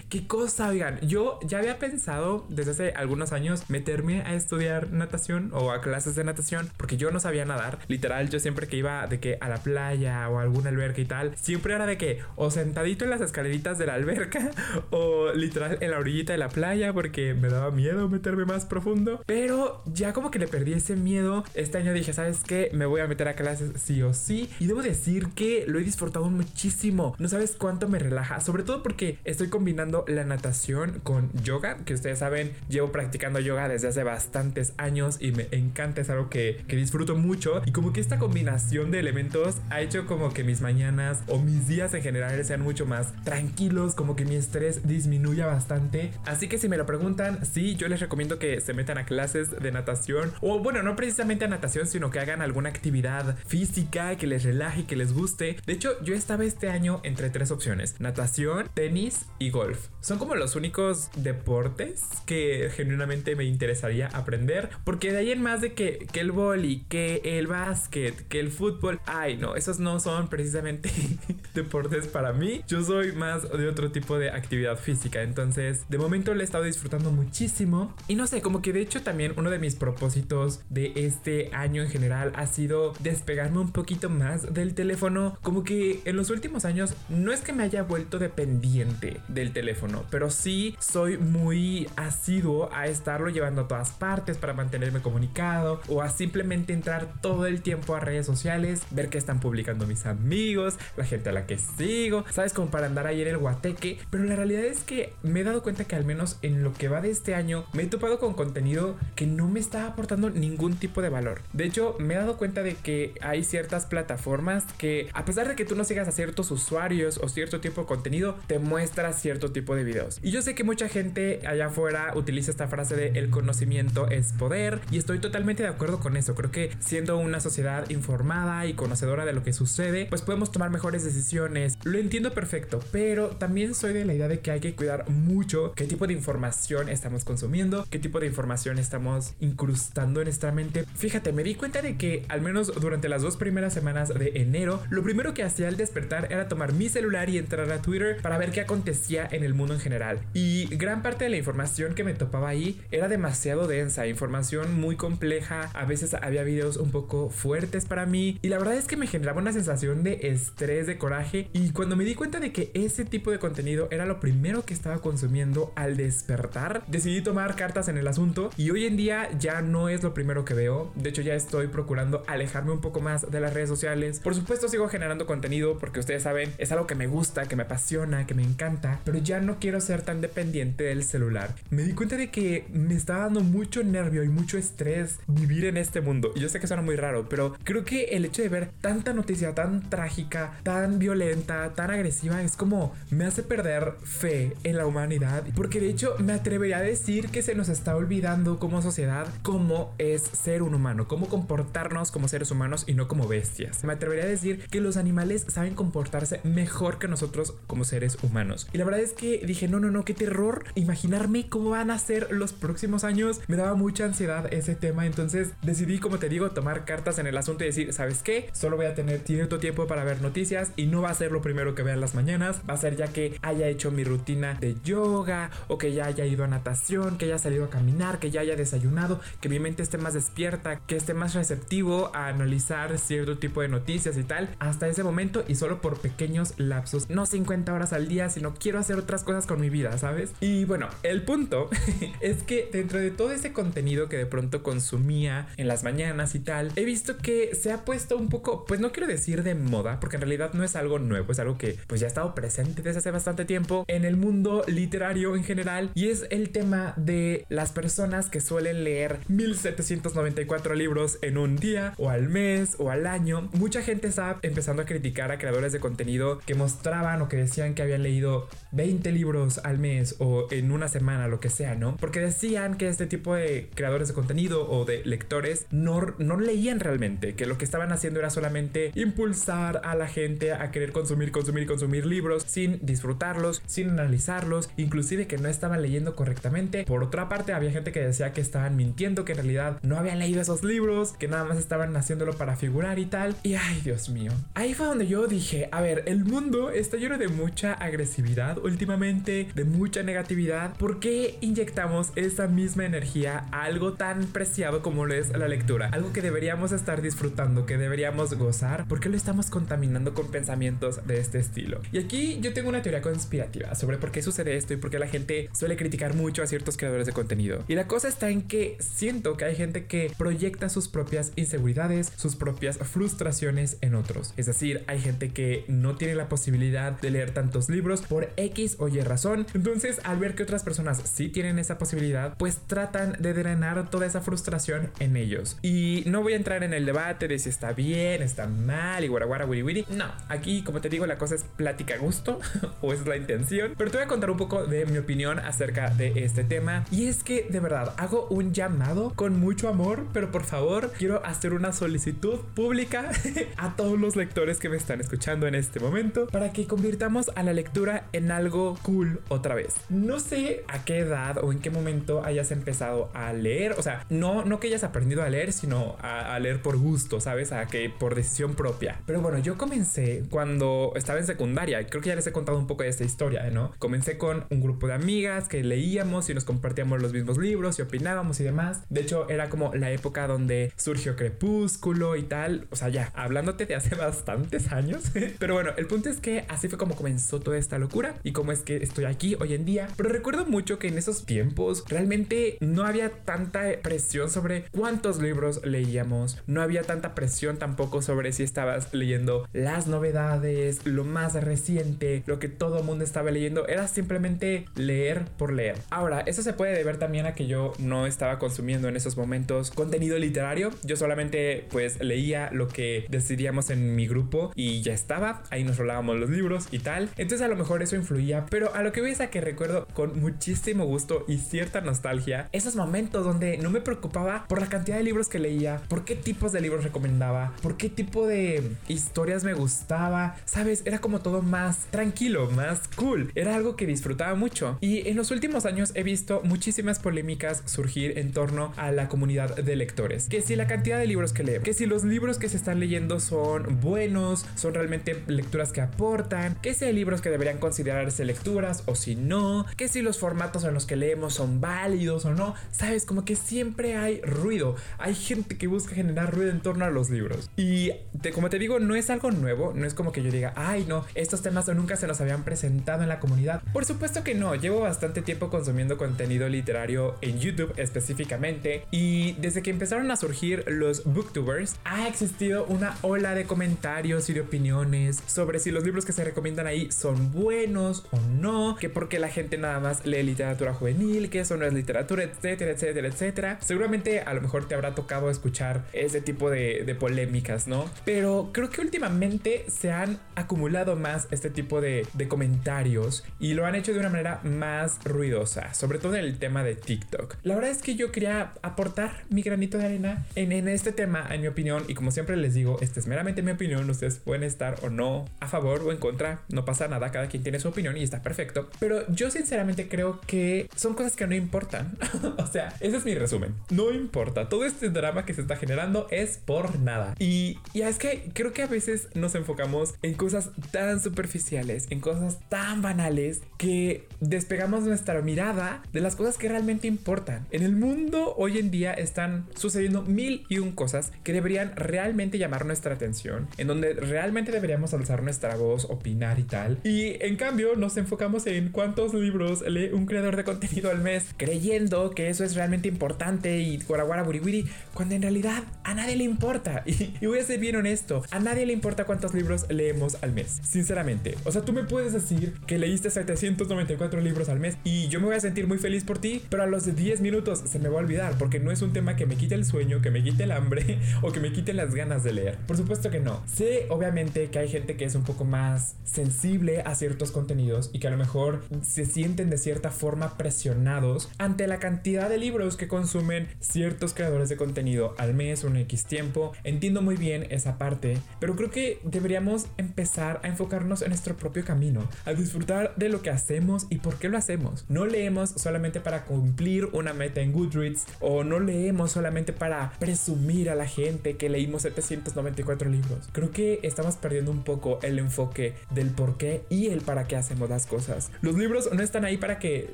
¿Qué 0.09 0.27
cosa, 0.27 0.69
oigan? 0.69 1.01
Yo 1.01 1.39
ya 1.43 1.59
había 1.59 1.79
pensado 1.79 2.45
desde 2.49 2.73
hace 2.73 2.93
algunos 2.93 3.33
años 3.33 3.65
meterme 3.69 4.23
a 4.23 4.35
estudiar 4.35 4.93
natación 4.93 5.51
o 5.55 5.73
a 5.73 5.81
clases 5.81 6.15
de 6.15 6.25
natación 6.25 6.71
porque 6.77 6.97
yo 6.97 7.11
no 7.11 7.21
sabía 7.21 7.45
nadar. 7.45 7.79
Literal, 7.89 8.29
yo 8.29 8.39
siempre 8.41 8.67
que 8.67 8.77
iba 8.77 9.07
de 9.07 9.21
que 9.21 9.39
a 9.41 9.49
la 9.49 9.59
playa 9.59 10.29
o 10.29 10.39
a 10.39 10.43
alguna 10.43 10.71
alberca 10.71 11.01
y 11.01 11.07
tal, 11.07 11.37
siempre 11.37 11.75
era 11.75 11.87
de 11.87 11.97
que 11.97 12.21
o 12.37 12.51
sentadito 12.51 13.05
en 13.05 13.11
las 13.11 13.21
escaleritas 13.21 13.79
de 13.79 13.87
la 13.87 13.95
alberca 13.95 14.51
o 14.91 15.33
literal 15.33 15.79
en 15.81 15.91
la 15.91 15.99
orillita 15.99 16.33
de 16.33 16.39
la 16.39 16.49
playa 16.49 16.93
porque 16.93 17.35
me 17.35 17.49
daba 17.49 17.71
miedo 17.71 18.09
meterme 18.09 18.45
más 18.45 18.67
profundo. 18.67 19.23
Pero 19.27 19.83
ya 19.87 20.13
como 20.13 20.31
que 20.31 20.39
le 20.39 20.49
perdí 20.49 20.75
ese 20.75 20.97
miedo. 20.97 21.45
Este 21.55 21.79
año 21.79 21.93
dije, 21.93 22.13
¿sabes 22.13 22.43
qué? 22.47 22.71
Me 22.73 22.87
voy 22.87 23.01
a 23.01 23.07
meter 23.07 23.29
a 23.29 23.35
clases 23.35 23.81
sí 23.81 24.03
o 24.03 24.13
sí. 24.13 24.51
Y 24.61 24.67
debo 24.67 24.83
decir 24.83 25.29
que 25.35 25.65
lo 25.67 25.79
he 25.79 25.83
disfrutado 25.83 26.29
muchísimo. 26.29 27.17
No 27.19 27.29
sabes 27.29 27.57
cuánto 27.59 27.89
me 27.89 27.99
relaja. 27.99 28.41
Sobre 28.41 28.63
todo 28.63 28.83
porque 28.83 29.19
estoy 29.25 29.49
combinando 29.49 30.05
la 30.09 30.25
natación 30.25 31.01
con 31.03 31.31
yoga, 31.43 31.79
que 31.85 31.95
ustedes 31.95 32.19
saben, 32.19 32.53
llevo 32.69 32.93
practicando 32.93 33.41
yoga 33.41 33.69
desde 33.69 33.89
hace 33.89 34.03
bastantes 34.03 34.73
años 34.77 35.19
y 35.21 35.33
me 35.33 35.49
encanta, 35.53 36.01
es 36.01 36.11
algo 36.11 36.29
que, 36.29 36.65
que 36.69 36.77
disfruto 36.77 37.17
mucho. 37.17 37.63
Y 37.67 37.73
como 37.73 37.93
que 37.93 38.01
esta 38.01 38.19
combinación 38.19 38.91
de 38.91 38.99
elementos 38.99 39.57
ha 39.71 39.81
hecho 39.81 40.07
como 40.07 40.33
que 40.33 40.45
mis 40.45 40.61
mañanas 40.61 41.23
o 41.29 41.39
mis 41.39 41.69
días 41.69 41.95
en 41.95 42.03
general 42.03 42.45
sean 42.45 42.63
mucho 42.63 42.87
más 42.87 43.13
tranquilos, 43.25 43.95
como 43.95 44.17
que 44.17 44.25
mi 44.25 44.37
estrés 44.37 44.87
disminuya 44.87 45.47
bastante. 45.47 46.13
Así 46.25 46.49
que 46.49 46.59
si 46.59 46.69
me 46.69 46.77
lo 46.77 46.87
preguntan, 46.87 47.45
sí, 47.45 47.77
yo 47.77 47.89
les 47.89 48.01
recomiendo 48.01 48.39
que 48.39 48.61
se 48.61 48.75
metan 48.75 48.99
a 48.99 49.05
clases 49.05 49.51
de 49.51 49.73
natación 49.73 50.33
o 50.41 50.59
bueno, 50.59 50.83
no 50.83 50.97
precisamente 50.97 51.45
a 51.45 51.49
natación, 51.49 51.87
sino 51.87 52.11
que 52.11 52.19
hagan 52.19 52.43
alguna 52.43 52.69
actividad 52.69 53.37
física 53.47 54.17
que 54.17 54.27
les 54.27 54.43
relaje, 54.45 54.85
que 54.85 54.97
les 54.97 55.13
guste. 55.13 55.57
De 55.67 55.73
hecho, 55.73 56.03
yo 56.03 56.15
estaba 56.15 56.45
este 56.45 56.69
año 56.69 57.01
entre 57.05 57.31
tres 57.31 57.51
opciones, 57.51 58.01
natación, 58.01 58.69
tenis 58.75 59.12
y 59.39 59.51
golf. 59.51 59.89
Son 60.01 60.19
como 60.19 60.35
los 60.35 60.57
únicos 60.57 61.11
deportes 61.17 62.03
que 62.27 62.71
genuinamente 62.75 63.37
me 63.37 63.45
interesaría 63.45 64.09
aprender. 64.09 64.71
Porque 64.85 65.13
de 65.13 65.19
ahí 65.19 65.33
en 65.33 65.43
más 65.43 65.61
de 65.61 65.75
que, 65.75 66.07
que 66.13 66.21
el 66.21 66.33
vóley, 66.33 66.85
que 66.89 67.21
el 67.25 67.47
básquet, 67.47 68.27
que 68.29 68.41
el 68.41 68.51
fútbol. 68.51 69.01
Ay, 69.07 69.37
no, 69.37 69.55
esos 69.55 69.79
no 69.79 70.01
son 70.01 70.29
precisamente 70.29 70.91
deportes 71.55 72.09
para 72.09 72.33
mí. 72.33 72.63
Yo 72.67 72.83
soy 72.83 73.13
más 73.13 73.49
de 73.51 73.69
otro 73.69 73.93
tipo 73.93 74.19
de 74.19 74.31
actividad 74.31 74.77
física. 74.77 75.23
Entonces, 75.23 75.85
de 75.89 75.99
momento 75.99 76.35
le 76.35 76.43
he 76.43 76.45
estado 76.45 76.65
disfrutando 76.65 77.11
muchísimo. 77.11 77.95
Y 78.09 78.17
no 78.17 78.27
sé, 78.27 78.43
como 78.43 78.63
que 78.63 78.73
de 78.73 78.81
hecho 78.81 79.03
también 79.03 79.35
uno 79.37 79.51
de 79.51 79.59
mis 79.59 79.77
propósitos 79.77 80.61
de 80.69 80.93
este 80.97 81.51
año 81.53 81.83
en 81.83 81.89
general 81.89 82.33
ha 82.35 82.47
sido 82.47 82.93
despegarme 83.01 83.59
un 83.59 83.73
poquito 83.73 84.11
más 84.11 84.53
del 84.53 84.75
teléfono. 84.75 85.39
Como 85.43 85.65
que 85.65 86.01
en 86.05 86.17
los 86.17 86.31
últimos 86.31 86.65
años 86.65 86.95
no 87.09 87.33
es 87.33 87.41
que 87.41 87.53
me 87.53 87.63
haya 87.63 87.83
vuelto 87.83 88.19
dependiente 88.19 89.02
del 89.29 89.53
teléfono, 89.53 90.05
pero 90.11 90.31
sí 90.31 90.77
soy 90.79 91.19
muy 91.19 91.89
asiduo 91.97 92.71
a 92.73 92.87
estarlo 92.87 93.29
llevando 93.29 93.63
a 93.63 93.69
todas 93.69 93.91
partes 93.91 94.39
para 94.39 94.53
mantenerme 94.53 95.01
comunicado 95.01 95.81
o 95.89 96.03
a 96.03 96.09
simplemente 96.11 96.73
entrar 96.73 97.09
todo 97.21 97.47
el 97.47 97.63
tiempo 97.63 97.95
a 97.95 98.01
redes 98.01 98.27
sociales, 98.27 98.83
ver 98.91 99.09
qué 99.09 99.19
están 99.19 99.41
publicando 99.41 99.87
mis 99.87 100.07
amigos, 100.07 100.77
la 100.97 101.05
gente 101.05 101.31
a 101.31 101.33
la 101.33 101.47
que 101.47 101.59
sigo, 101.59 102.25
sabes, 102.31 102.53
como 102.53 102.71
para 102.71 102.87
andar 102.87 103.07
ahí 103.07 103.23
en 103.23 103.29
el 103.29 103.39
guateque, 103.39 103.99
pero 104.11 104.25
la 104.25 104.37
realidad 104.37 104.65
es 104.65 104.81
que 104.81 105.15
me 105.23 105.41
he 105.41 105.45
dado 105.45 105.63
cuenta 105.63 105.85
que 105.85 105.97
al 105.97 106.05
menos 106.05 106.39
en 106.43 106.63
lo 106.63 106.73
que 106.73 106.89
va 106.89 107.01
de 107.01 107.11
este 107.11 107.35
año 107.35 107.65
me 107.73 107.85
he 107.85 107.87
topado 107.87 108.19
con 108.19 108.35
contenido 108.35 108.97
que 109.15 109.27
no 109.27 109.49
me 109.49 109.61
está 109.61 109.87
aportando 109.87 110.31
ningún 110.31 110.77
tipo 110.77 111.03
de 111.03 111.09
valor. 111.09 111.43
De 111.53 111.65
hecho, 111.65 111.97
me 111.99 112.15
he 112.15 112.17
dado 112.17 112.37
cuenta 112.37 112.63
de 112.63 112.75
que 112.75 113.15
hay 113.21 113.45
ciertas 113.45 113.87
plataformas 113.87 114.65
que 114.79 115.09
a 115.13 115.25
pesar 115.25 115.49
de 115.49 115.57
que 115.57 115.65
tú 115.65 115.75
no 115.75 115.85
sigas 115.85 116.09
a 116.09 116.13
ciertos 116.13 116.51
usuarios 116.51 117.19
o 117.23 117.29
cierto 117.29 117.61
tipo 117.61 117.83
de 117.83 117.87
contenido, 117.87 118.37
te 118.47 118.59
muestra 118.93 119.13
cierto 119.15 119.53
tipo 119.53 119.75
de 119.75 119.85
videos. 119.85 120.19
Y 120.23 120.33
yo 120.33 120.43
sé 120.43 120.55
que 120.55 120.65
mucha 120.65 120.87
gente 120.87 121.41
allá 121.47 121.67
afuera 121.69 122.13
utiliza 122.15 122.51
esta 122.51 122.69
frase 122.69 122.95
de 122.95 123.19
el 123.19 123.31
conocimiento 123.31 124.11
es 124.11 124.35
poder 124.35 124.81
y 124.91 124.99
estoy 124.99 125.19
totalmente 125.19 125.63
de 125.63 125.71
acuerdo 125.71 125.99
con 125.99 126.19
eso. 126.19 126.35
Creo 126.35 126.51
que 126.51 126.73
siendo 126.79 127.17
una 127.17 127.41
sociedad 127.41 127.89
informada 127.89 128.67
y 128.67 128.75
conocedora 128.75 129.25
de 129.25 129.33
lo 129.33 129.43
que 129.43 129.55
sucede, 129.55 130.05
pues 130.11 130.21
podemos 130.21 130.53
tomar 130.53 130.69
mejores 130.69 131.05
decisiones. 131.05 131.79
Lo 131.85 131.99
entiendo 131.99 132.35
perfecto, 132.35 132.81
pero 132.93 133.29
también 133.29 133.75
soy 133.75 133.95
de 133.95 134.05
la 134.05 134.13
idea 134.13 134.29
de 134.29 134.41
que 134.41 134.51
hay 134.51 134.61
que 134.61 134.75
cuidar 134.75 135.09
mucho 135.09 135.73
qué 135.75 135.87
tipo 135.87 136.07
de 136.07 136.13
información 136.13 136.91
estamos 136.91 137.25
consumiendo, 137.25 137.87
qué 137.89 137.99
tipo 137.99 138.21
de 138.21 138.27
información 138.27 138.79
estamos 138.79 139.33
incrustando 139.41 140.21
en 140.21 140.27
nuestra 140.27 140.53
mente. 140.53 140.85
Fíjate, 140.97 141.33
me 141.33 141.45
di 141.45 141.55
cuenta 141.55 141.81
de 141.81 141.97
que 141.97 142.27
al 142.29 142.43
menos 142.43 142.75
durante 142.79 143.09
las 143.09 143.23
dos 143.23 143.39
primeras 143.39 143.73
semanas 143.73 144.11
de 144.11 144.33
enero, 144.35 144.83
lo 144.91 145.03
primero 145.03 145.33
que 145.33 145.45
hacía 145.45 145.69
al 145.69 145.79
despertar 145.79 146.29
era 146.31 146.49
tomar 146.49 146.75
mi 146.75 146.91
celular 146.91 147.31
y 147.31 147.39
entrar 147.39 147.73
a 147.73 147.81
Twitter 147.81 148.19
para 148.21 148.37
ver 148.37 148.51
qué 148.51 148.61
acontecía 148.61 148.82
en 148.87 149.45
el 149.45 149.55
mundo 149.55 149.75
en 149.75 149.81
general. 149.81 150.21
Y 150.35 150.67
gran 150.77 151.03
parte 151.03 151.25
de 151.25 151.31
la 151.31 151.37
información 151.37 151.95
que 151.95 152.05
me 152.05 152.15
topaba 152.15 152.49
ahí 152.49 152.81
era 152.91 153.09
demasiado 153.09 153.67
densa, 153.67 154.07
información 154.07 154.81
muy 154.81 154.97
compleja, 154.97 155.71
a 155.75 155.85
veces 155.85 156.15
había 156.15 156.43
videos 156.43 156.77
un 156.77 156.91
poco 156.91 157.31
fuertes 157.31 157.87
para 157.87 158.07
mí 158.07 158.39
y 158.43 158.49
la 158.49 158.59
verdad 158.59 158.75
es 158.75 158.87
que 158.87 158.97
me 158.97 159.07
generaba 159.07 159.41
una 159.41 159.53
sensación 159.53 160.03
de 160.03 160.19
estrés, 160.23 160.87
de 160.87 160.99
coraje 160.99 161.49
y 161.53 161.71
cuando 161.71 161.97
me 161.97 162.05
di 162.05 162.15
cuenta 162.15 162.41
de 162.41 162.53
que 162.53 162.71
ese 162.75 163.05
tipo 163.05 163.31
de 163.31 163.39
contenido 163.39 163.89
era 163.91 164.07
lo 164.07 164.21
primero 164.21 164.65
que 164.65 164.75
estaba 164.75 165.01
consumiendo 165.01 165.73
al 165.77 165.97
despertar, 165.97 166.85
decidí 166.89 167.23
tomar 167.23 167.57
cartas 167.57 167.89
en 167.89 167.99
el 167.99 168.09
asunto 168.09 168.51
y 168.57 168.71
hoy 168.71 168.87
en 168.87 168.97
día 168.97 169.31
ya 169.39 169.63
no 169.63 169.89
es 169.89 170.03
lo 170.03 170.15
primero 170.15 170.45
que 170.45 170.55
veo, 170.55 170.93
de 170.95 171.11
hecho 171.11 171.23
ya 171.23 171.35
estoy 171.35 171.69
procurando 171.69 172.25
alejarme 172.27 172.73
un 172.73 172.81
poco 172.81 173.01
más 173.01 173.31
de 173.31 173.41
las 173.41 173.55
redes 173.55 173.69
sociales. 173.69 174.21
Por 174.21 174.35
supuesto 174.35 174.69
sigo 174.69 174.89
generando 174.89 175.27
contenido 175.27 175.79
porque 175.79 176.01
ustedes 176.01 176.23
saben, 176.25 176.53
es 176.59 176.73
algo 176.73 176.87
que 176.87 176.95
me 176.95 177.07
gusta, 177.07 177.47
que 177.47 177.57
me 177.57 177.63
apasiona, 177.63 178.27
que 178.27 178.35
me 178.35 178.43
encanta, 178.43 178.72
pero 179.05 179.19
ya 179.19 179.41
no 179.41 179.59
quiero 179.59 179.81
ser 179.81 180.03
tan 180.03 180.21
dependiente 180.21 180.85
del 180.85 181.05
celular. 181.05 181.55
Me 181.71 181.83
di 181.83 181.93
cuenta 181.93 182.17
de 182.17 182.31
que 182.31 182.67
me 182.73 182.95
está 182.95 183.19
dando 183.19 183.41
mucho 183.41 183.83
nervio 183.83 184.25
y 184.25 184.29
mucho 184.29 184.59
estrés 184.59 185.19
vivir 185.27 185.65
en 185.67 185.77
este 185.77 186.01
mundo. 186.01 186.33
Y 186.35 186.41
yo 186.41 186.49
sé 186.49 186.61
que 186.61 186.67
suena 186.67 186.83
muy 186.83 186.97
raro, 186.97 187.29
pero 187.29 187.57
creo 187.65 187.85
que 187.85 188.05
el 188.05 188.25
hecho 188.25 188.43
de 188.43 188.49
ver 188.49 188.71
tanta 188.81 189.13
noticia 189.13 189.55
tan 189.55 189.89
trágica, 189.89 190.59
tan 190.63 190.99
violenta, 190.99 191.73
tan 191.75 191.91
agresiva, 191.91 192.43
es 192.43 192.57
como 192.57 192.95
me 193.11 193.25
hace 193.25 193.43
perder 193.43 193.95
fe 194.03 194.55
en 194.65 194.77
la 194.77 194.87
humanidad. 194.87 195.45
Porque 195.55 195.81
de 195.81 195.91
hecho 195.91 196.15
me 196.19 196.33
atrevería 196.33 196.79
a 196.79 196.83
decir 196.83 197.29
que 197.29 197.43
se 197.43 197.55
nos 197.55 197.69
está 197.69 197.97
olvidando 197.97 198.59
como 198.59 198.83
sociedad 198.83 199.27
cómo 199.43 199.95
es 199.99 200.23
ser 200.23 200.63
un 200.63 200.75
humano, 200.75 201.09
cómo 201.09 201.29
comportarnos 201.29 202.11
como 202.11 202.29
seres 202.29 202.51
humanos 202.51 202.85
y 202.87 202.95
no 202.95 203.09
como 203.09 203.29
bestias. 203.29 203.85
Me 203.85 203.93
atrevería 203.93 204.25
a 204.25 204.29
decir 204.29 204.67
que 204.71 204.81
los 204.81 204.97
animales 204.97 205.45
saben 205.49 205.75
comportarse 205.75 206.41
mejor 206.45 206.99
que 206.99 207.09
nosotros 207.09 207.55
como 207.67 207.85
seres 207.85 208.19
humanos. 208.23 208.62
Y 208.73 208.79
la 208.79 208.85
verdad 208.85 209.01
es 209.01 209.13
que 209.13 209.43
dije, 209.47 209.69
no, 209.69 209.81
no, 209.81 209.91
no, 209.91 210.05
qué 210.05 210.15
terror 210.15 210.65
imaginarme 210.75 211.49
cómo 211.49 211.71
van 211.71 211.91
a 211.91 211.99
ser 211.99 212.29
los 212.31 212.53
próximos 212.53 213.05
años. 213.05 213.41
Me 213.49 213.57
daba 213.57 213.75
mucha 213.75 214.05
ansiedad 214.05 214.53
ese 214.53 214.75
tema, 214.75 215.07
entonces 215.07 215.53
decidí, 215.63 215.99
como 215.99 216.19
te 216.19 216.29
digo, 216.29 216.51
tomar 216.51 216.85
cartas 216.85 217.19
en 217.19 217.27
el 217.27 217.37
asunto 217.37 217.65
y 217.65 217.69
decir, 217.69 217.93
¿sabes 217.93 218.23
qué? 218.23 218.49
Solo 218.53 218.77
voy 218.77 218.87
a 218.87 218.95
tener 218.95 219.21
cierto 219.21 219.59
tiempo 219.59 219.87
para 219.87 220.05
ver 220.05 220.21
noticias 220.21 220.73
y 220.77 220.87
no 220.87 221.03
va 221.03 221.11
a 221.11 221.15
ser 221.15 221.33
lo 221.33 221.43
primero 221.43 221.75
que 221.75 221.83
vea 221.83 221.95
en 221.95 222.01
las 222.01 222.15
mañanas, 222.15 222.61
va 222.69 222.75
a 222.75 222.79
ser 222.79 222.97
ya 222.97 223.09
que 223.09 223.39
haya 223.43 223.69
hecho 223.69 223.91
mi 223.91 224.05
rutina 224.05 224.55
de 224.55 224.77
yoga 224.85 225.51
o 225.69 225.79
que 225.79 225.93
ya 225.93 226.07
haya 226.07 226.25
ido 226.25 226.45
a 226.45 226.49
natación, 226.49 227.19
que 227.19 227.27
haya 227.27 227.39
salido 227.39 227.65
a 227.65 227.71
caminar, 227.71 228.19
que 228.19 228.31
ya 228.31 228.41
haya 228.41 228.57
desayunado, 228.57 229.21
que 229.41 229.49
mi 229.49 229.59
mente 229.59 229.83
esté 229.83 229.99
más 229.99 230.15
despierta, 230.15 230.81
que 230.87 230.97
esté 230.97 231.15
más 231.15 231.35
receptivo 231.35 232.11
a 232.15 232.29
analizar 232.29 232.99
cierto 232.99 233.39
tipo 233.39 233.63
de 233.63 233.69
noticias 233.69 234.17
y 234.17 234.25
tal, 234.25 234.55
hasta 234.59 234.89
ese 234.89 235.03
momento 235.03 235.45
y 235.47 235.55
solo 235.55 235.81
por 235.81 235.99
pequeños 235.99 236.55
lapsos, 236.57 237.09
no 237.09 237.27
50 237.27 237.73
horas 237.73 237.93
al 237.93 238.09
día, 238.09 238.29
sino 238.29 238.42
quiero 238.55 238.79
hacer 238.79 238.99
otras 238.99 239.25
cosas 239.25 239.47
con 239.47 239.61
mi 239.61 239.71
vida, 239.71 239.97
¿sabes? 239.99 240.31
Y 240.41 240.65
bueno, 240.65 240.89
el 241.03 241.23
punto 241.23 241.71
es 242.21 242.43
que 242.43 242.69
dentro 242.73 242.99
de 242.99 243.11
todo 243.11 243.31
ese 243.33 243.53
contenido 243.53 244.09
que 244.09 244.17
de 244.17 244.27
pronto 244.27 244.63
consumía 244.63 245.49
en 245.57 245.69
las 245.69 245.85
mañanas 245.85 246.35
y 246.35 246.41
tal, 246.41 246.73
he 246.77 246.85
visto 246.85 247.17
que 247.19 247.55
se 247.55 247.73
ha 247.73 247.85
puesto 247.85 248.17
un 248.17 248.29
poco, 248.29 248.65
pues 248.65 248.81
no 248.81 248.93
quiero 248.93 249.07
decir 249.07 249.43
de 249.43 249.55
moda, 249.55 250.01
porque 250.01 250.17
en 250.17 250.23
realidad 250.23 250.53
no 250.55 250.65
es 250.65 250.77
algo 250.77 250.99
nuevo, 250.99 251.33
es 251.33 251.39
algo 251.39 251.57
que 251.59 251.79
pues 251.87 252.01
ya 252.01 252.07
ha 252.07 252.09
estado 252.09 252.35
presente 252.35 252.83
desde 252.83 252.99
hace 252.99 253.11
bastante 253.11 253.45
tiempo 253.45 253.85
en 253.89 254.05
el 254.05 254.17
mundo 254.17 254.65
literario 254.67 255.37
en 255.37 255.45
general 255.45 255.91
y 255.95 256.09
es 256.09 256.27
el 256.31 256.51
tema 256.51 256.95
de 256.97 257.45
las 257.49 257.73
personas 257.73 258.29
que 258.29 258.41
suelen 258.41 258.85
leer 258.85 259.19
1794 259.29 260.75
libros 260.75 261.19
en 261.23 261.39
un 261.39 261.57
día 261.57 261.95
o 261.99 262.11
al 262.11 262.29
mes 262.29 262.77
o 262.79 262.91
al 262.91 263.07
año. 263.07 263.49
Mucha 263.53 263.83
gente 263.83 264.09
está 264.09 264.39
empezando 264.43 264.83
a 264.83 264.87
criticar 264.87 265.31
a 265.31 265.39
creadores 265.39 265.73
de 265.73 265.81
contenido 265.81 266.41
que 266.45 266.55
mostraban 266.55 267.23
o 267.23 267.29
que 267.29 267.37
decían 267.37 267.75
que 267.75 267.83
habían 267.83 268.03
leído 268.03 268.32
20 268.73 269.13
libros 269.13 269.59
al 269.59 269.79
mes 269.79 270.17
o 270.19 270.47
en 270.51 270.73
una 270.73 270.89
semana, 270.89 271.29
lo 271.29 271.41
que 271.41 271.51
sea, 271.51 271.75
¿no? 271.75 271.97
Porque 271.97 272.21
decían 272.21 272.77
que 272.77 272.89
este 272.89 273.07
tipo 273.07 273.35
de 273.35 273.71
creadores 273.75 274.09
de 274.09 274.15
contenido 274.15 274.69
o 274.69 274.85
de 274.85 275.03
lectores 275.05 275.67
no, 275.71 276.15
no 276.19 276.39
leían 276.39 276.81
realmente, 276.81 277.35
que 277.35 277.47
lo 277.47 277.59
que 277.59 277.65
estaban 277.65 277.93
haciendo 277.93 278.21
era 278.21 278.31
solamente 278.31 278.93
impulsar 278.95 279.83
a 279.85 279.95
la 279.95 280.09
gente 280.09 280.53
a 280.53 280.71
querer 280.71 280.93
consumir, 280.93 281.33
consumir, 281.33 281.67
consumir 281.67 282.07
libros 282.07 282.45
sin 282.47 282.79
disfrutarlos, 282.83 283.63
sin 283.67 283.91
analizarlos, 283.91 284.71
inclusive 284.77 285.27
que 285.27 285.39
no 285.39 285.49
estaban 285.49 285.83
leyendo 285.83 286.17
correctamente. 286.17 286.85
Por 286.85 287.03
otra 287.03 287.29
parte, 287.29 287.53
había 287.53 287.71
gente 287.71 287.93
que 287.93 288.01
decía 288.01 288.33
que 288.33 288.41
estaban 288.41 288.77
mintiendo, 288.77 289.25
que 289.25 289.33
en 289.33 289.39
realidad 289.39 289.79
no 289.83 289.99
habían 289.99 290.19
leído 290.19 290.41
esos 290.41 290.65
libros, 290.65 291.13
que 291.19 291.29
nada 291.29 291.45
más 291.45 291.59
estaban 291.59 291.97
haciéndolo 291.97 292.33
para 292.35 292.57
figurar 292.57 292.99
y 292.99 293.07
tal. 293.07 293.37
Y 293.43 293.55
ay, 293.55 293.81
Dios 293.85 294.09
mío. 294.09 294.33
Ahí 294.55 294.75
fue 294.75 294.87
donde 294.87 295.07
yo 295.07 295.27
dije, 295.27 295.69
a 295.73 295.81
ver, 295.81 296.05
el 296.07 296.25
mundo 296.25 296.71
está 296.71 296.97
lleno 296.97 297.19
de 297.19 297.29
mucha 297.29 297.73
agresividad 297.75 298.22
últimamente, 298.63 299.49
de 299.55 299.65
mucha 299.65 300.03
negatividad. 300.03 300.75
¿Por 300.77 301.01
qué 301.01 301.39
inyectamos 301.41 302.13
esa 302.17 302.47
misma 302.47 302.85
energía 302.85 303.47
a 303.51 303.65
algo 303.65 303.95
tan 303.95 304.27
preciado 304.27 304.83
como 304.83 305.07
lo 305.07 305.15
es 305.15 305.31
la 305.31 305.49
lectura? 305.49 305.89
Algo 305.93 306.13
que 306.13 306.23
deberíamos 306.23 306.73
estar 306.73 307.03
disfrutando, 307.03 307.67
que 307.67 307.79
deberíamos 307.79 308.35
gozar. 308.35 308.87
¿Por 308.87 309.01
qué 309.01 309.09
lo 309.09 309.17
estamos 309.17 309.51
contaminando 309.51 310.15
con 310.15 310.31
pensamientos 310.31 311.07
de 311.07 311.19
este 311.19 311.39
estilo? 311.39 311.81
Y 311.93 311.99
aquí 311.99 312.39
yo 312.41 312.53
tengo 312.53 312.69
una 312.69 312.83
teoría 312.83 313.03
conspirativa 313.03 313.75
sobre 313.75 313.99
por 313.99 314.11
qué 314.13 314.23
sucede 314.23 314.57
esto 314.57 314.75
y 314.75 314.77
por 314.77 314.91
qué 314.91 314.99
la 314.99 315.09
gente 315.09 315.49
suele 315.53 315.77
criticar 315.77 316.15
mucho 316.15 316.43
a 316.43 316.47
ciertos 316.47 316.77
creadores 316.77 317.07
de 317.07 317.13
contenido. 317.13 317.65
Y 317.69 317.75
la 317.75 317.87
cosa 317.87 318.09
está 318.09 318.31
en 318.31 318.43
que 318.43 318.77
siento 318.81 319.37
que 319.37 319.45
hay 319.45 319.57
gente 319.57 319.87
que 319.87 320.13
proyecta 320.17 320.69
sus 320.69 320.89
propias 320.89 321.33
inseguridades, 321.37 322.13
sus 322.17 322.37
propias 322.37 322.79
frustraciones 322.79 323.79
en 323.81 323.95
otros. 323.95 324.35
Es 324.37 324.47
decir, 324.47 324.85
hay 324.87 325.01
gente 325.01 325.33
que 325.33 325.65
no 325.69 325.97
tiene 325.97 326.15
la 326.15 326.29
posibilidad 326.29 327.01
de 327.01 327.11
leer 327.11 327.33
tantos 327.33 327.69
libros 327.69 328.03
por 328.13 328.29
X 328.37 328.77
o 328.79 328.89
Y 328.89 329.01
razón. 329.01 329.47
Entonces, 329.55 329.99
al 330.05 330.19
ver 330.19 330.35
que 330.35 330.43
otras 330.43 330.63
personas 330.63 331.01
sí 331.05 331.31
tienen 331.31 331.59
esa 331.59 331.79
posibilidad, 331.79 332.37
pues 332.37 332.59
tratan 332.67 333.17
de 333.19 333.33
drenar 333.33 333.89
toda 333.89 334.05
esa 334.05 334.21
frustración 334.21 334.91
en 334.99 335.17
ellos. 335.17 335.57
Y 335.63 336.03
no 336.05 336.21
voy 336.21 336.35
a 336.35 336.37
entrar 336.37 336.63
en 336.63 336.75
el 336.75 336.85
debate 336.85 337.27
de 337.27 337.39
si 337.39 337.49
está 337.49 337.73
bien, 337.73 338.21
está 338.21 338.47
mal 338.47 339.03
y 339.03 339.09
guaraguara 339.09 339.47
wiri 339.47 339.63
wiri. 339.63 339.87
No, 339.89 340.13
aquí 340.29 340.63
como 340.63 340.83
te 340.83 340.91
digo 340.91 341.07
la 341.07 341.17
cosa 341.17 341.37
es 341.37 341.45
plática 341.57 341.95
a 341.95 341.97
gusto 341.97 342.39
o 342.83 342.93
es 342.93 343.07
la 343.07 343.17
intención. 343.17 343.73
Pero 343.79 343.91
te 343.91 343.97
voy 343.97 344.05
a 344.05 344.09
contar 344.09 344.31
un 344.31 344.37
poco 344.37 344.67
de 344.67 344.85
mi 344.85 344.99
opinión 344.99 345.39
acerca 345.39 345.89
de 345.89 346.25
este 346.25 346.45
tema. 346.45 346.85
Y 346.91 347.07
es 347.07 347.25
que 347.25 347.47
de 347.49 347.61
verdad 347.61 347.95
hago 347.97 348.27
un 348.29 348.53
llamado 348.53 349.15
con 349.17 349.41
mucho 349.41 349.71
amor, 349.71 350.07
pero 350.13 350.31
por 350.31 350.45
favor 350.45 350.93
quiero 350.99 351.25
hacer 351.25 351.55
una 351.55 351.73
solicitud 351.73 352.41
pública 352.55 353.11
a 353.57 353.75
todos 353.75 353.99
los 353.99 354.17
lectores 354.17 354.59
que 354.59 354.69
me 354.69 354.77
están 354.77 355.01
escuchando 355.01 355.47
en 355.47 355.55
este 355.55 355.81
momento 355.81 356.27
para 356.27 356.53
que 356.53 356.67
convirtamos 356.67 357.31
a 357.35 357.43
la 357.43 357.55
lectura 357.55 358.02
en 358.13 358.31
algo 358.31 358.79
cool 358.83 359.21
otra 359.29 359.55
vez. 359.55 359.75
No 359.89 360.21
sé 360.21 360.65
a 360.69 360.85
qué 360.85 360.99
edad 360.99 361.39
o 361.43 361.53
en 361.53 361.61
qué 361.61 361.71
momento 361.71 362.25
hayas 362.25 362.51
empezado 362.51 363.11
a 363.15 363.33
leer, 363.33 363.73
o 363.73 363.83
sea, 363.83 364.07
no, 364.11 364.45
no 364.45 364.61
que 364.61 364.69
hayas 364.69 364.85
aprendido 364.85 365.23
a 365.23 365.29
leer, 365.29 365.53
sino 365.53 365.97
a, 366.01 366.39
leer 366.39 366.61
por 366.63 366.77
gusto, 366.77 367.21
¿sabes? 367.21 367.53
A 367.53 367.67
que 367.67 367.91
por 367.91 368.15
decisión 368.15 368.55
propia. 368.55 369.01
Pero 369.07 369.21
bueno, 369.21 369.39
yo 369.39 369.57
comencé 369.57 370.25
cuando 370.31 370.93
estaba 370.97 371.19
en 371.19 371.27
secundaria, 371.27 371.87
creo 371.87 372.03
que 372.03 372.09
ya 372.09 372.17
les 372.17 372.27
he 372.27 372.33
contado 372.33 372.59
un 372.59 372.67
poco 372.67 372.83
de 372.83 372.89
esta 372.89 373.05
historia, 373.05 373.49
¿no? 373.51 373.73
Comencé 373.79 374.19
con 374.19 374.45
un 374.51 374.61
grupo 374.61 374.87
de 374.87 374.95
amigas 374.95 375.49
que 375.49 375.63
leíamos 375.63 376.29
y 376.31 376.35
nos 376.35 376.45
compartíamos 376.45 377.01
los 377.01 377.13
mismos 377.13 377.39
libros 377.39 377.79
y 377.79 377.83
opinábamos 377.83 378.41
y 378.41 378.45
demás. 378.45 378.83
De 378.91 379.03
hecho, 379.03 379.29
era 379.29 379.49
como 379.49 379.75
la 379.75 379.91
época 379.91 380.27
donde 380.27 380.73
surgió 380.77 381.17
Crepúsculo 381.17 382.17
y 382.17 382.23
tal, 382.23 382.67
o 382.71 382.77
sea, 382.77 382.89
ya, 382.89 383.13
hablándote 383.15 383.67
de 383.67 383.75
hace 383.75 383.95
bastantes 383.95 384.73
años. 384.73 385.05
Pero 385.39 385.55
bueno, 385.55 385.71
el 385.77 385.87
punto 385.87 386.09
es 386.09 386.21
que 386.21 386.45
así 386.49 386.69
fue 386.69 386.79
como 386.79 386.95
comenzó 386.95 387.41
toda 387.41 387.59
esta 387.59 387.79
locura 387.79 387.92
y 388.23 388.33
cómo 388.33 388.53
es 388.53 388.61
que 388.61 388.77
estoy 388.77 389.05
aquí 389.05 389.37
hoy 389.39 389.55
en 389.55 389.65
día. 389.65 389.89
Pero 389.97 390.09
recuerdo 390.09 390.47
mucho 390.47 390.79
que 390.79 390.89
en 390.89 390.97
esos 390.97 391.27
tiempos 391.27 391.85
realmente 391.89 392.57
no 392.61 392.85
había 392.85 393.11
tanta 393.11 393.65
presión 393.83 394.31
sobre 394.31 394.65
cuántos 394.71 395.21
libros 395.21 395.65
leíamos, 395.65 396.39
no 396.47 396.63
había 396.63 396.83
tanta 396.83 397.15
presión 397.15 397.59
tampoco 397.59 398.01
sobre 398.01 398.33
si 398.33 398.43
estabas 398.43 398.95
leyendo 398.95 399.47
las 399.53 399.87
novedades, 399.87 400.87
lo 400.87 401.05
más 401.05 401.35
reciente, 401.35 402.23
lo 402.27 402.39
que 402.39 402.49
todo 402.49 402.79
el 402.79 402.85
mundo 402.85 403.05
estaba 403.05 403.31
leyendo, 403.31 403.69
era 403.69 403.87
simplemente 403.89 404.67
leer 404.75 405.27
por 405.37 405.53
leer. 405.53 405.77
Ahora, 405.91 406.21
eso 406.21 406.43
se 406.43 406.55
puede 406.55 406.75
deber 406.75 406.97
también 406.97 407.27
a 407.27 407.35
que 407.35 407.47
yo 407.47 407.75
no 407.79 408.07
estaba 408.07 408.39
consumiendo 408.39 408.89
en 408.89 408.97
esos 408.97 409.17
momentos 409.17 409.71
contenido 409.71 410.19
literario, 410.19 410.71
yo 410.83 410.97
solamente 410.97 411.67
pues 411.71 412.01
leía 412.01 412.51
lo 412.53 412.69
que 412.69 413.07
decidíamos 413.11 413.71
en 413.71 413.95
mi 413.95 414.07
grupo 414.07 414.53
y 414.55 414.81
ya 414.81 414.95
estaba, 414.95 415.43
ahí 415.51 415.63
nos 415.63 415.77
rolábamos 415.77 416.17
los 416.17 416.31
libros 416.31 416.69
y 416.71 416.79
tal, 416.79 417.11
entonces 417.17 417.45
a 417.45 417.49
lo 417.49 417.57
eso 417.83 417.97
influía, 417.97 418.47
pero 418.51 418.75
a 418.75 418.83
lo 418.83 418.93
que 418.93 419.01
voy 419.01 419.11
es 419.11 419.21
a 419.21 419.31
que 419.31 419.41
recuerdo 419.41 419.87
con 419.93 420.21
muchísimo 420.21 420.85
gusto 420.85 421.25
y 421.29 421.39
cierta 421.39 421.81
nostalgia 421.81 422.49
esos 422.53 422.77
momentos 422.77 423.25
donde 423.25 423.59
no 423.59 423.71
me 423.71 423.81
preocupaba 423.81 424.47
por 424.49 424.61
la 424.61 424.69
cantidad 424.69 424.97
de 424.97 425.03
libros 425.03 425.29
que 425.29 425.39
leía, 425.39 425.83
por 425.89 426.05
qué 426.05 426.15
tipos 426.15 426.53
de 426.53 426.61
libros 426.61 426.85
recomendaba, 426.85 427.55
por 427.63 427.77
qué 427.77 427.89
tipo 427.89 428.27
de 428.27 428.63
historias 428.89 429.45
me 429.45 429.55
gustaba, 429.55 430.37
sabes, 430.45 430.83
era 430.85 431.01
como 431.01 431.21
todo 431.21 431.43
más 431.43 431.87
tranquilo, 431.91 432.51
más 432.51 432.81
cool, 432.97 433.33
era 433.35 433.55
algo 433.55 433.77
que 433.77 433.87
disfrutaba 433.87 434.35
mucho. 434.35 434.79
Y 434.81 435.09
en 435.09 435.17
los 435.17 435.31
últimos 435.31 435.67
años 435.67 435.93
he 435.95 436.03
visto 436.03 436.41
muchísimas 436.45 436.99
polémicas 436.99 437.63
surgir 437.67 438.19
en 438.19 438.33
torno 438.33 438.73
a 438.77 438.93
la 438.93 439.09
comunidad 439.09 439.57
de 439.57 439.77
lectores, 439.77 440.29
que 440.29 440.43
si 440.43 440.57
la 440.57 440.67
cantidad 440.67 440.99
de 440.99 441.07
libros 441.07 441.33
que 441.33 441.45
leo, 441.45 441.63
que 441.63 441.75
si 441.75 441.87
los 441.87 442.05
libros 442.05 442.39
que 442.39 442.49
se 442.49 442.57
están 442.57 442.81
leyendo 442.81 443.21
son 443.21 443.81
buenos, 443.81 444.47
son 444.55 444.75
realmente 444.75 445.23
lecturas 445.27 445.73
que 445.73 445.81
aportan, 445.81 446.57
que 446.63 446.75
si 446.75 446.85
hay 446.85 446.93
libros 446.93 447.21
que 447.21 447.31
deberían 447.31 447.59
considerarse 447.73 448.27
lecturas 448.27 448.83
o 448.85 448.95
si 448.95 449.17
no, 449.17 449.65
que 449.79 449.89
si 449.89 450.03
los 450.03 450.19
formatos 450.19 450.63
en 450.65 450.75
los 450.75 450.85
que 450.85 450.95
leemos 450.95 451.33
son 451.33 451.63
válidos 451.63 452.27
o 452.27 452.35
no, 452.35 452.55
sabes, 452.71 453.07
como 453.07 453.25
que 453.25 453.35
siempre 453.35 453.97
hay 453.97 454.21
ruido, 454.21 454.77
hay 454.99 455.15
gente 455.15 455.57
que 455.57 455.69
busca 455.69 455.95
generar 455.95 456.35
ruido 456.35 456.51
en 456.51 456.61
torno 456.61 456.85
a 456.85 456.91
los 456.91 457.09
libros. 457.09 457.49
Y 457.57 457.93
como 458.35 458.51
te 458.51 458.59
digo, 458.59 458.79
no 458.79 458.95
es 458.95 459.09
algo 459.09 459.31
nuevo, 459.31 459.73
no 459.75 459.87
es 459.87 459.95
como 459.95 460.13
que 460.13 460.23
yo 460.23 460.31
diga, 460.31 460.53
ay 460.55 460.85
no, 460.87 461.07
estos 461.15 461.41
temas 461.41 461.67
nunca 461.69 461.97
se 461.97 462.07
nos 462.07 462.21
habían 462.21 462.45
presentado 462.45 463.03
en 463.05 463.09
la 463.09 463.21
comunidad, 463.21 463.63
por 463.73 463.87
supuesto 463.87 464.23
que 464.23 464.35
no, 464.35 464.55
llevo 464.55 464.81
bastante 464.81 465.23
tiempo 465.23 465.49
consumiendo 465.49 465.97
contenido 465.97 466.51
literario 466.51 467.15
en 467.23 467.41
YouTube 467.41 467.73
específicamente. 467.79 468.85
Y 468.91 469.33
desde 469.41 469.63
que 469.63 469.71
empezaron 469.71 470.11
a 470.11 470.17
surgir 470.17 470.65
los 470.67 471.05
booktubers 471.05 471.77
ha 471.85 472.07
existido 472.07 472.67
una 472.67 472.99
ola 473.01 473.35
de 473.35 473.45
comentarios 473.45 474.29
y 474.29 474.35
de 474.35 474.43
opiniones 474.43 475.23
sobre 475.27 475.59
si 475.59 475.71
los 475.71 475.85
libros 475.85 476.05
que 476.05 476.13
se 476.13 476.23
recomiendan 476.23 476.67
ahí 476.67 476.93
son 476.93 477.33
buenos 477.33 477.52
o 477.53 478.19
no, 478.41 478.77
que 478.77 478.89
porque 478.89 479.19
la 479.19 479.29
gente 479.29 479.59
nada 479.59 479.79
más 479.79 480.07
lee 480.07 480.23
literatura 480.23 480.73
juvenil, 480.73 481.29
que 481.29 481.41
eso 481.41 481.57
no 481.57 481.67
es 481.67 481.75
literatura, 481.75 482.23
etcétera, 482.23 482.73
etcétera, 482.73 483.09
etcétera. 483.09 483.59
Seguramente 483.61 484.21
a 484.21 484.33
lo 484.33 484.41
mejor 484.41 484.67
te 484.67 484.75
habrá 484.75 484.95
tocado 484.95 485.31
escuchar 485.31 485.85
ese 485.93 486.21
tipo 486.21 486.49
de, 486.49 486.85
de 486.85 486.95
polémicas, 486.95 487.67
¿no? 487.67 487.91
Pero 488.05 488.51
creo 488.53 488.71
que 488.71 488.81
últimamente 488.81 489.67
se 489.69 489.93
han 489.93 490.19
acumulado 490.35 490.97
más 490.97 491.29
este 491.31 491.51
tipo 491.51 491.81
de, 491.81 492.07
de 492.15 492.29
comentarios 492.29 493.25
y 493.39 493.55
lo 493.55 493.67
han 493.67 493.75
hecho 493.75 493.93
de 493.93 494.01
una 494.01 494.09
manera 494.09 494.41
más 494.45 494.99
ruidosa, 495.05 495.75
sobre 495.75 495.99
todo 495.99 496.17
en 496.17 496.25
el 496.25 496.39
tema 496.39 496.65
de 496.65 496.75
TikTok. 496.75 497.37
La 497.43 497.55
verdad 497.55 497.71
es 497.71 497.83
que 497.83 497.97
yo 497.97 498.13
quería 498.13 498.55
aportar 498.63 499.25
mi 499.29 499.43
granito 499.43 499.77
de 499.77 499.85
arena 499.85 500.25
en, 500.37 500.53
en 500.53 500.69
este 500.69 500.93
tema, 500.93 501.27
en 501.31 501.43
mi 501.43 501.49
opinión, 501.49 501.85
y 501.89 501.95
como 501.95 502.11
siempre 502.11 502.37
les 502.37 502.55
digo, 502.55 502.79
esta 502.81 502.99
es 502.99 503.07
meramente 503.07 503.43
mi 503.43 503.51
opinión, 503.51 503.89
ustedes 503.91 504.19
pueden 504.19 504.43
estar 504.43 504.77
o 504.83 504.89
no 504.89 505.27
a 505.41 505.49
favor 505.49 505.83
o 505.83 505.93
en 505.93 505.99
contra, 505.99 506.43
no 506.49 506.65
pasa 506.65 506.89
nada, 506.89 507.11
cada 507.13 507.29
quien 507.29 507.42
tiene 507.43 507.61
su 507.61 507.69
opinión 507.69 507.97
y 507.97 508.03
está 508.03 508.23
perfecto, 508.23 508.69
pero 508.79 509.07
yo 509.13 509.31
sinceramente 509.31 509.89
creo 509.89 510.21
que 510.27 510.69
son 510.75 510.95
cosas 510.95 511.17
que 511.17 511.27
no 511.27 511.35
importan. 511.35 511.97
o 512.39 512.47
sea, 512.47 512.75
ese 512.81 512.97
es 512.97 513.05
mi 513.05 513.15
resumen. 513.15 513.55
No 513.71 513.91
importa, 513.91 514.49
todo 514.49 514.65
este 514.65 514.91
drama 514.91 515.25
que 515.25 515.35
se 515.35 515.41
está 515.41 515.57
generando 515.57 516.07
es 516.11 516.39
por 516.39 516.79
nada. 516.79 517.15
Y 517.19 517.59
ya 517.75 517.89
es 517.89 517.99
que 517.99 518.31
creo 518.33 518.53
que 518.53 518.63
a 518.63 518.67
veces 518.67 519.09
nos 519.15 519.35
enfocamos 519.35 519.95
en 520.03 520.15
cosas 520.15 520.51
tan 520.71 521.01
superficiales, 521.01 521.87
en 521.91 522.01
cosas 522.01 522.39
tan 522.49 522.83
banales, 522.83 523.43
que 523.59 524.09
despegamos 524.21 524.85
nuestra 524.85 525.21
mirada 525.23 525.83
de 525.93 526.01
las 526.01 526.17
cosas 526.17 526.39
que 526.39 526.49
realmente 526.49 526.87
importan. 526.87 527.47
En 527.51 527.63
el 527.63 527.77
mundo 527.77 528.35
hoy 528.37 528.59
en 528.59 528.71
día 528.71 528.93
están 528.93 529.47
sucediendo 529.55 530.03
mil 530.03 530.45
y 530.49 530.59
un 530.59 530.73
cosas 530.73 531.13
que 531.23 531.33
deberían 531.33 531.77
realmente 531.77 532.39
llamar 532.39 532.67
nuestra 532.67 532.95
atención, 532.95 533.49
en 533.59 533.67
donde 533.67 533.95
realmente 533.95 534.53
deberíamos 534.53 534.95
alzar 534.95 535.23
nuestra 535.23 535.57
voz, 535.57 535.85
opinar 535.85 536.39
y 536.39 536.45
tal. 536.45 536.79
Y 536.85 537.23
cambio 537.37 537.77
nos 537.77 537.97
enfocamos 537.97 538.47
en 538.47 538.71
cuántos 538.71 539.15
libros 539.15 539.63
lee 539.63 539.91
un 539.93 540.07
creador 540.07 540.37
de 540.37 540.45
contenido 540.45 540.91
al 540.91 541.01
mes, 541.01 541.27
creyendo 541.37 542.11
que 542.11 542.29
eso 542.29 542.45
es 542.45 542.55
realmente 542.55 542.89
importante 542.89 543.61
y 543.61 543.79
guaraguara 543.79 544.23
buriwiri, 544.23 544.67
cuando 544.95 545.15
en 545.15 545.23
realidad 545.23 545.65
a 545.85 545.95
nadie 545.95 546.17
le 546.17 546.25
importa. 546.25 546.85
Y, 546.93 547.15
y 547.23 547.27
voy 547.27 547.39
a 547.39 547.45
ser 547.45 547.59
bien 547.59 547.77
honesto, 547.77 548.23
a 548.31 548.39
nadie 548.39 548.67
le 548.67 548.75
importa 548.75 549.05
cuántos 549.05 549.33
libros 549.33 549.65
leemos 549.71 550.19
al 550.21 550.33
mes, 550.33 550.61
sinceramente. 550.63 551.37
O 551.45 551.53
sea, 551.53 551.63
tú 551.63 551.73
me 551.73 551.85
puedes 551.85 552.13
decir 552.13 552.55
que 552.67 552.79
leíste 552.79 553.09
794 553.11 554.21
libros 554.21 554.51
al 554.51 554.61
mes 554.61 554.77
y 554.85 555.09
yo 555.09 555.21
me 555.21 555.27
voy 555.27 555.37
a 555.37 555.41
sentir 555.41 555.67
muy 555.67 555.79
feliz 555.79 556.05
por 556.05 556.19
ti, 556.19 556.43
pero 556.51 556.65
a 556.65 556.67
los 556.67 556.95
10 556.95 557.21
minutos 557.21 557.63
se 557.67 557.79
me 557.79 557.89
va 557.89 557.97
a 557.97 558.03
olvidar 558.03 558.37
porque 558.39 558.61
no 558.61 558.71
es 558.71 558.83
un 558.83 558.93
tema 558.93 559.17
que 559.17 559.27
me 559.27 559.37
quite 559.37 559.55
el 559.55 559.65
sueño, 559.65 560.03
que 560.03 560.11
me 560.11 560.23
quite 560.23 560.45
el 560.45 560.53
hambre 560.53 560.99
o 561.23 561.33
que 561.33 561.41
me 561.41 561.53
quite 561.53 561.73
las 561.73 561.95
ganas 561.95 562.25
de 562.25 562.33
leer. 562.33 562.59
Por 562.67 562.77
supuesto 562.77 563.11
que 563.11 563.21
no. 563.21 563.43
Sé 563.47 563.87
obviamente 563.89 564.51
que 564.51 564.59
hay 564.59 564.69
gente 564.69 564.97
que 564.97 565.05
es 565.05 565.15
un 565.15 565.25
poco 565.25 565.45
más 565.45 565.95
sensible 566.05 566.83
a 566.85 566.95
ciertos 566.95 567.22
contenidos 567.31 567.91
y 567.93 567.99
que 567.99 568.09
a 568.09 568.11
lo 568.11 568.17
mejor 568.17 568.65
se 568.83 569.07
sienten 569.07 569.51
de 569.51 569.59
cierta 569.59 569.91
forma 569.91 570.37
presionados 570.37 571.31
ante 571.39 571.67
la 571.67 571.79
cantidad 571.79 572.29
de 572.29 572.39
libros 572.39 572.77
que 572.77 572.89
consumen 572.89 573.49
ciertos 573.61 574.15
creadores 574.15 574.49
de 574.49 574.57
contenido 574.57 575.15
al 575.19 575.35
mes 575.35 575.65
o 575.65 575.69
en 575.69 575.77
X 575.77 576.05
tiempo. 576.07 576.53
Entiendo 576.65 577.03
muy 577.03 577.17
bien 577.17 577.47
esa 577.51 577.79
parte, 577.79 578.19
pero 578.41 578.57
creo 578.57 578.71
que 578.71 579.01
deberíamos 579.05 579.67
empezar 579.77 580.41
a 580.43 580.49
enfocarnos 580.49 581.03
en 581.03 581.09
nuestro 581.11 581.37
propio 581.37 581.65
camino, 581.65 582.09
a 582.25 582.33
disfrutar 582.33 582.95
de 582.97 583.09
lo 583.09 583.23
que 583.23 583.31
hacemos 583.31 583.87
y 583.91 583.99
por 583.99 584.17
qué 584.17 584.29
lo 584.29 584.39
hacemos. 584.39 584.85
No 584.89 585.07
leemos 585.07 585.51
solamente 585.51 586.01
para 586.01 586.25
cumplir 586.25 586.87
una 586.93 587.13
meta 587.13 587.41
en 587.41 587.53
Goodreads 587.53 588.07
o 588.21 588.45
no 588.45 588.61
leemos 588.61 589.13
solamente 589.13 589.53
para 589.53 589.93
presumir 589.99 590.71
a 590.71 590.75
la 590.75 590.87
gente 590.87 591.37
que 591.37 591.49
leímos 591.49 591.83
794 591.83 592.89
libros. 592.89 593.29
Creo 593.33 593.51
que 593.51 593.81
estamos 593.83 594.17
perdiendo 594.17 594.51
un 594.51 594.63
poco 594.65 594.99
el 595.03 595.19
enfoque 595.19 595.75
del 595.91 596.11
por 596.11 596.37
qué 596.37 596.65
y 596.71 596.89
el 596.89 597.01
para 597.03 597.12
qué 597.25 597.37
hacemos 597.37 597.69
las 597.69 597.87
cosas. 597.87 598.31
Los 598.41 598.57
libros 598.57 598.91
no 598.93 599.03
están 599.03 599.25
ahí 599.25 599.37
para 599.37 599.59
que 599.59 599.93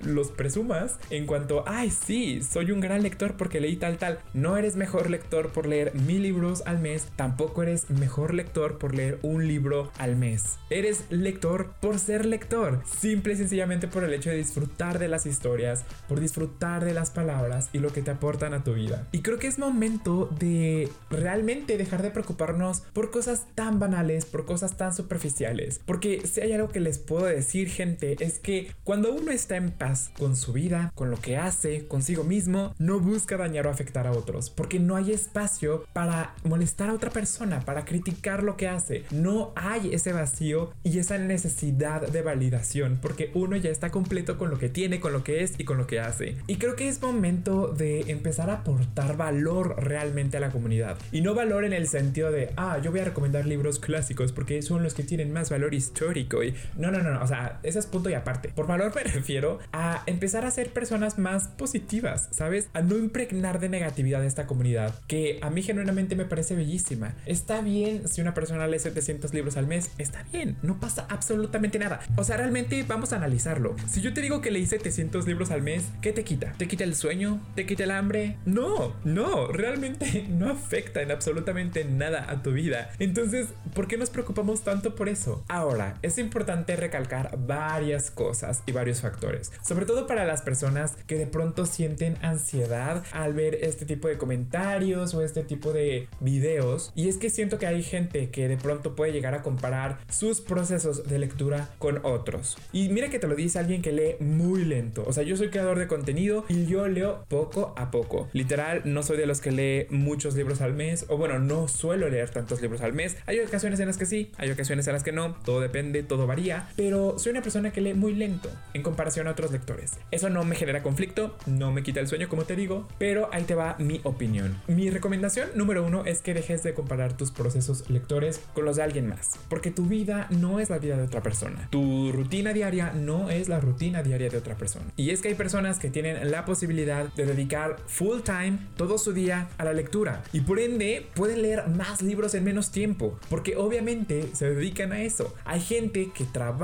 los 0.03 0.31
presumas 0.31 0.97
en 1.11 1.27
cuanto, 1.27 1.65
ay, 1.67 1.91
sí, 1.91 2.43
soy 2.43 2.71
un 2.71 2.81
gran 2.81 3.03
lector 3.03 3.37
porque 3.37 3.61
leí 3.61 3.77
tal, 3.77 3.99
tal. 3.99 4.19
No 4.33 4.57
eres 4.57 4.77
mejor 4.77 5.11
lector 5.11 5.53
por 5.53 5.67
leer 5.67 5.95
mil 5.95 6.23
libros 6.23 6.63
al 6.67 6.79
mes, 6.79 7.07
tampoco 7.17 7.63
eres 7.63 7.91
mejor 7.91 8.35
lector 8.35 8.79
por 8.79 8.95
leer 8.95 9.19
un 9.23 9.47
libro 9.47 9.91
al 9.99 10.17
mes. 10.17 10.57
Eres 10.71 11.05
lector 11.11 11.73
por 11.81 11.99
ser 11.99 12.25
lector, 12.25 12.83
simple 13.01 13.35
y 13.35 13.37
sencillamente 13.37 13.89
por 13.89 14.05
el 14.05 14.13
hecho 14.13 14.31
de 14.31 14.37
disfrutar 14.37 14.99
de 14.99 15.09
las 15.09 15.27
historias, 15.27 15.85
por 16.09 16.21
disfrutar 16.21 16.85
de 16.85 16.95
las 16.95 17.11
palabras 17.11 17.69
y 17.73 17.79
lo 17.79 17.93
que 17.93 18.03
te 18.03 18.11
aportan 18.11 18.55
a 18.55 18.65
tu 18.65 18.75
vida. 18.75 19.07
Y 19.13 19.23
creo 19.23 19.39
que 19.39 19.47
es 19.47 19.59
momento 19.59 20.29
de 20.39 20.89
realmente 21.11 21.77
dejar 21.77 22.03
de 22.03 22.11
preocuparnos 22.11 22.81
por 22.93 23.11
cosas 23.11 23.47
tan 23.55 23.79
banales, 23.79 24.25
por 24.25 24.45
cosas 24.45 24.77
tan 24.77 24.95
superficiales. 24.95 25.81
Porque 25.85 26.27
si 26.27 26.41
hay 26.41 26.53
algo 26.53 26.69
que 26.69 26.81
les 26.81 26.99
puedo 27.09 27.25
decir, 27.25 27.69
gente, 27.71 28.17
es 28.21 28.39
que 28.39 28.71
cuando 28.85 29.13
uno 29.13 29.33
está 29.33 29.57
en 29.57 29.71
paz 29.71 30.11
con 30.19 30.37
su 30.37 30.53
vida, 30.53 30.93
con 30.95 31.11
lo 31.11 31.19
que 31.19 31.39
hace, 31.39 31.89
consigo 31.89 32.23
mismo, 32.23 32.75
no 32.79 33.01
busca 33.01 33.39
dañar 33.39 33.67
o 33.67 33.71
afectar 33.71 34.07
a 34.07 34.13
otros. 34.13 34.51
Porque 34.51 34.79
no 34.79 34.95
hay 34.95 35.13
espacio 35.13 35.87
para 35.95 36.35
molestar 36.45 36.91
a 36.91 36.95
otra 36.95 37.11
persona, 37.11 37.61
para 37.61 37.87
criticar 37.87 38.43
lo 38.43 38.59
que 38.59 38.69
hace. 38.69 39.05
No 39.11 39.53
hay 39.57 39.95
ese 39.95 40.13
vacío 40.13 40.75
y 40.85 40.99
esa 40.99 41.17
necesidad 41.17 42.07
de 42.07 42.21
validación. 42.21 42.99
Porque 43.01 43.31
uno 43.35 43.57
ya 43.57 43.71
está 43.71 43.91
completo 43.91 44.37
con 44.37 44.51
lo 44.51 44.59
que 44.59 44.69
tiene, 44.69 45.01
con 45.01 45.13
lo 45.13 45.25
que 45.25 45.43
es 45.43 45.55
y 45.59 45.65
con 45.65 45.79
lo 45.79 45.87
que 45.87 46.01
hace. 46.01 46.37
Y 46.47 46.57
creo 46.57 46.77
que 46.77 46.89
es 46.89 47.01
momento 47.01 47.69
de 47.69 48.11
empezar 48.11 48.51
a 48.51 48.55
aportar 48.55 49.17
valor 49.17 49.77
realmente 49.83 50.37
a 50.37 50.41
la 50.41 50.51
comunidad. 50.51 50.99
Y 51.11 51.23
no 51.23 51.35
valor 51.35 51.65
en 51.65 51.73
el 51.73 51.89
sentido 51.89 52.31
de, 52.31 52.51
ah, 52.57 52.79
yo 52.83 52.91
voy 52.91 53.01
a 53.01 53.05
recomendar 53.05 53.47
libros 53.47 53.79
clásicos 53.79 54.33
porque 54.33 54.61
son 54.61 54.83
los 54.83 54.93
que 54.93 55.05
tienen 55.05 55.33
más 55.33 55.49
valor 55.49 55.73
histórico. 55.73 56.45
Y 56.45 56.55
no, 56.77 56.91
no, 56.91 56.98
no, 57.03 57.13
no. 57.13 57.23
O 57.23 57.27
sea, 57.27 57.61
ese 57.63 57.79
es 57.79 57.87
punto 57.87 58.11
y 58.11 58.15
aparte. 58.15 58.49
Por 58.49 58.67
valor 58.67 58.95
me 58.95 59.03
refiero 59.13 59.59
a 59.73 60.03
empezar 60.07 60.45
a 60.45 60.51
ser 60.51 60.73
personas 60.73 61.19
más 61.19 61.49
positivas, 61.49 62.29
¿sabes? 62.31 62.69
A 62.73 62.83
no 62.83 62.97
impregnar 62.97 63.61
de 63.61 63.69
negatividad 63.69 64.25
esta 64.25 64.47
comunidad, 64.47 64.95
que 65.07 65.39
a 65.43 65.51
mí 65.51 65.63
genuinamente 65.63 66.17
me 66.17 66.25
parece 66.25 66.55
bellísima. 66.55 67.15
Está 67.27 67.61
bien 67.61 68.09
si 68.09 68.21
una 68.21 68.35
persona 68.35 68.67
lee 68.67 68.79
700 68.79 69.33
libros 69.35 69.57
al 69.57 69.67
mes, 69.67 69.91
está 69.99 70.25
bien, 70.33 70.57
no 70.63 70.81
pasa 70.81 71.07
absolutamente 71.09 71.79
nada. 71.79 72.01
O 72.17 72.25
sea, 72.25 72.37
realmente 72.37 72.85
vamos 72.87 73.13
a 73.13 73.17
analizarlo. 73.17 73.77
Si 73.89 74.01
yo 74.01 74.13
te 74.13 74.21
digo 74.21 74.41
que 74.41 74.51
leí 74.51 74.67
700 74.67 75.27
libros 75.27 75.51
al 75.51 75.63
mes, 75.63 75.85
¿qué 76.01 76.13
te 76.13 76.25
quita? 76.25 76.53
¿Te 76.57 76.69
quita 76.69 76.85
el 76.85 76.95
sueño? 76.95 77.41
¿Te 77.55 77.67
quita 77.67 77.85
el 77.85 77.91
hambre? 77.91 78.37
No, 78.45 78.95
no, 79.05 79.49
realmente 79.49 80.27
no 80.29 80.51
afecta 80.51 81.03
en 81.03 81.11
absolutamente 81.11 81.85
nada 81.85 82.27
a 82.29 82.43
tu 82.43 82.53
vida. 82.53 82.91
Entonces, 82.99 83.49
¿por 83.75 83.89
qué 83.89 83.97
nos 83.97 84.11
preocupamos 84.11 84.63
tanto 84.63 84.95
por 84.95 85.09
eso? 85.09 85.45
Ahora, 85.49 85.99
es 86.03 86.19
importante 86.19 86.77
recalcar 86.89 87.39
varias 87.47 88.11
cosas 88.11 88.63
y 88.65 88.73
varios 88.73 89.03
factores, 89.03 89.53
sobre 89.63 89.85
todo 89.85 90.07
para 90.07 90.25
las 90.25 90.41
personas 90.41 90.97
que 91.07 91.17
de 91.17 91.27
pronto 91.27 91.67
sienten 91.67 92.17
ansiedad 92.23 93.05
al 93.13 93.35
ver 93.35 93.59
este 93.63 93.85
tipo 93.85 94.09
de 94.09 94.17
comentarios 94.17 95.13
o 95.13 95.23
este 95.23 95.43
tipo 95.43 95.73
de 95.73 96.09
videos. 96.21 96.93
Y 96.95 97.09
es 97.09 97.19
que 97.19 97.29
siento 97.29 97.59
que 97.59 97.67
hay 97.67 97.83
gente 97.83 98.31
que 98.31 98.49
de 98.49 98.57
pronto 98.57 98.97
puede 98.97 99.13
llegar 99.13 99.35
a 99.35 99.43
comparar 99.43 99.99
sus 100.09 100.41
procesos 100.41 101.07
de 101.07 101.19
lectura 101.19 101.69
con 101.79 102.01
otros. 102.05 102.57
Y 102.73 102.89
mira 102.89 103.11
que 103.11 103.19
te 103.19 103.27
lo 103.27 103.35
dice 103.35 103.59
alguien 103.59 103.83
que 103.83 103.93
lee 103.93 104.17
muy 104.21 104.65
lento. 104.65 105.05
O 105.07 105.13
sea, 105.13 105.23
yo 105.25 105.37
soy 105.37 105.51
creador 105.51 105.79
de 105.79 105.89
contenido 105.89 106.47
y 106.49 106.65
yo 106.67 106.89
leo 106.89 107.27
poco 107.29 107.75
a 107.77 107.91
poco. 107.91 108.29
Literal, 108.33 108.83
no 108.85 109.03
soy 109.03 109.19
de 109.19 109.27
los 109.27 109.43
que 109.43 109.53
lee 109.53 109.87
muchos 109.91 110.35
libros 110.35 110.63
al 110.63 110.73
mes. 110.73 111.05
O 111.09 111.19
bueno, 111.19 111.39
no 111.39 111.69
suelo 111.69 112.09
leer 112.09 112.31
tantos 112.31 112.63
libros 112.63 112.81
al 112.81 112.95
mes. 112.95 113.17
Hay 113.27 113.41
ocasiones 113.41 113.79
en 113.81 113.89
las 113.89 113.99
que 113.99 114.07
sí, 114.07 114.33
hay 114.39 114.51
ocasiones 114.51 114.87
en 114.87 114.95
las 114.95 115.03
que 115.03 115.13
no. 115.13 115.37
Todo 115.45 115.61
depende, 115.61 116.03
todo 116.03 116.27
varía. 116.27 116.68
Pero 116.77 117.19
soy 117.19 117.33
una 117.33 117.43
persona 117.43 117.73
que 117.73 117.81
lee 117.81 117.95
muy 117.95 118.15
lento 118.15 118.51
en 118.75 118.83
comparación 118.83 119.27
a 119.27 119.33
otros 119.33 119.53
lectores. 119.53 119.99
Eso 120.11 120.31
no 120.31 120.45
me 120.45 120.57
genera 120.57 120.83
conflicto, 120.83 121.37
no 121.47 121.73
me 121.73 121.83
quita 121.83 122.01
el 122.01 122.09
sueño, 122.09 122.29
como 122.29 122.45
te 122.45 122.57
digo. 122.57 122.89
Pero 122.99 123.29
ahí 123.33 123.45
te 123.45 123.55
va 123.55 123.77
mi 123.79 124.01
opinión. 124.05 124.61
Mi 124.67 124.91
recomendación 124.91 125.49
número 125.55 125.85
uno 125.85 126.05
es 126.05 126.21
que 126.23 126.35
dejes 126.35 126.63
de 126.63 126.75
comparar 126.75 127.17
tus 127.17 127.31
procesos 127.31 127.89
lectores 127.89 128.41
con 128.55 128.65
los 128.65 128.77
de 128.77 128.83
alguien 128.83 129.09
más. 129.09 129.39
Porque 129.49 129.71
tu 129.71 129.87
vida 129.87 130.27
no 130.31 130.61
es 130.61 130.71
la 130.71 130.79
vida 130.79 130.97
de 130.97 131.05
otra 131.05 131.23
persona. 131.23 131.69
Tu 131.71 132.13
rutina 132.13 132.53
diaria 132.53 132.93
no 132.93 133.31
es 133.31 133.49
la 133.49 133.61
rutina 133.61 134.03
diaria 134.03 134.29
de 134.29 134.37
otra 134.37 134.57
persona. 134.57 134.87
Y 134.97 135.11
es 135.11 135.21
que 135.21 135.29
hay 135.29 135.35
personas 135.35 135.79
que 135.79 135.91
tienen 135.91 136.31
la 136.31 136.45
posibilidad 136.45 137.13
de 137.15 137.27
dedicar 137.27 137.77
full 137.87 138.21
time 138.21 138.59
todo 138.77 138.99
su 138.99 139.13
día 139.13 139.49
a 139.59 139.65
la 139.65 139.73
lectura. 139.73 140.23
Y 140.33 140.41
por 140.41 140.59
ende 140.59 141.07
pueden 141.15 141.43
leer 141.43 141.69
más 141.69 142.03
libros 142.03 142.35
en 142.35 142.45
menos 142.45 142.71
tiempo. 142.71 143.19
Porque 143.29 143.57
obviamente 143.57 144.31
se 144.35 144.51
dedican 144.51 144.93
a 144.93 145.03
eso. 145.03 145.35
Hay 145.45 145.61
gente 145.61 146.11
que 146.15 146.25
trabaja, 146.25 146.58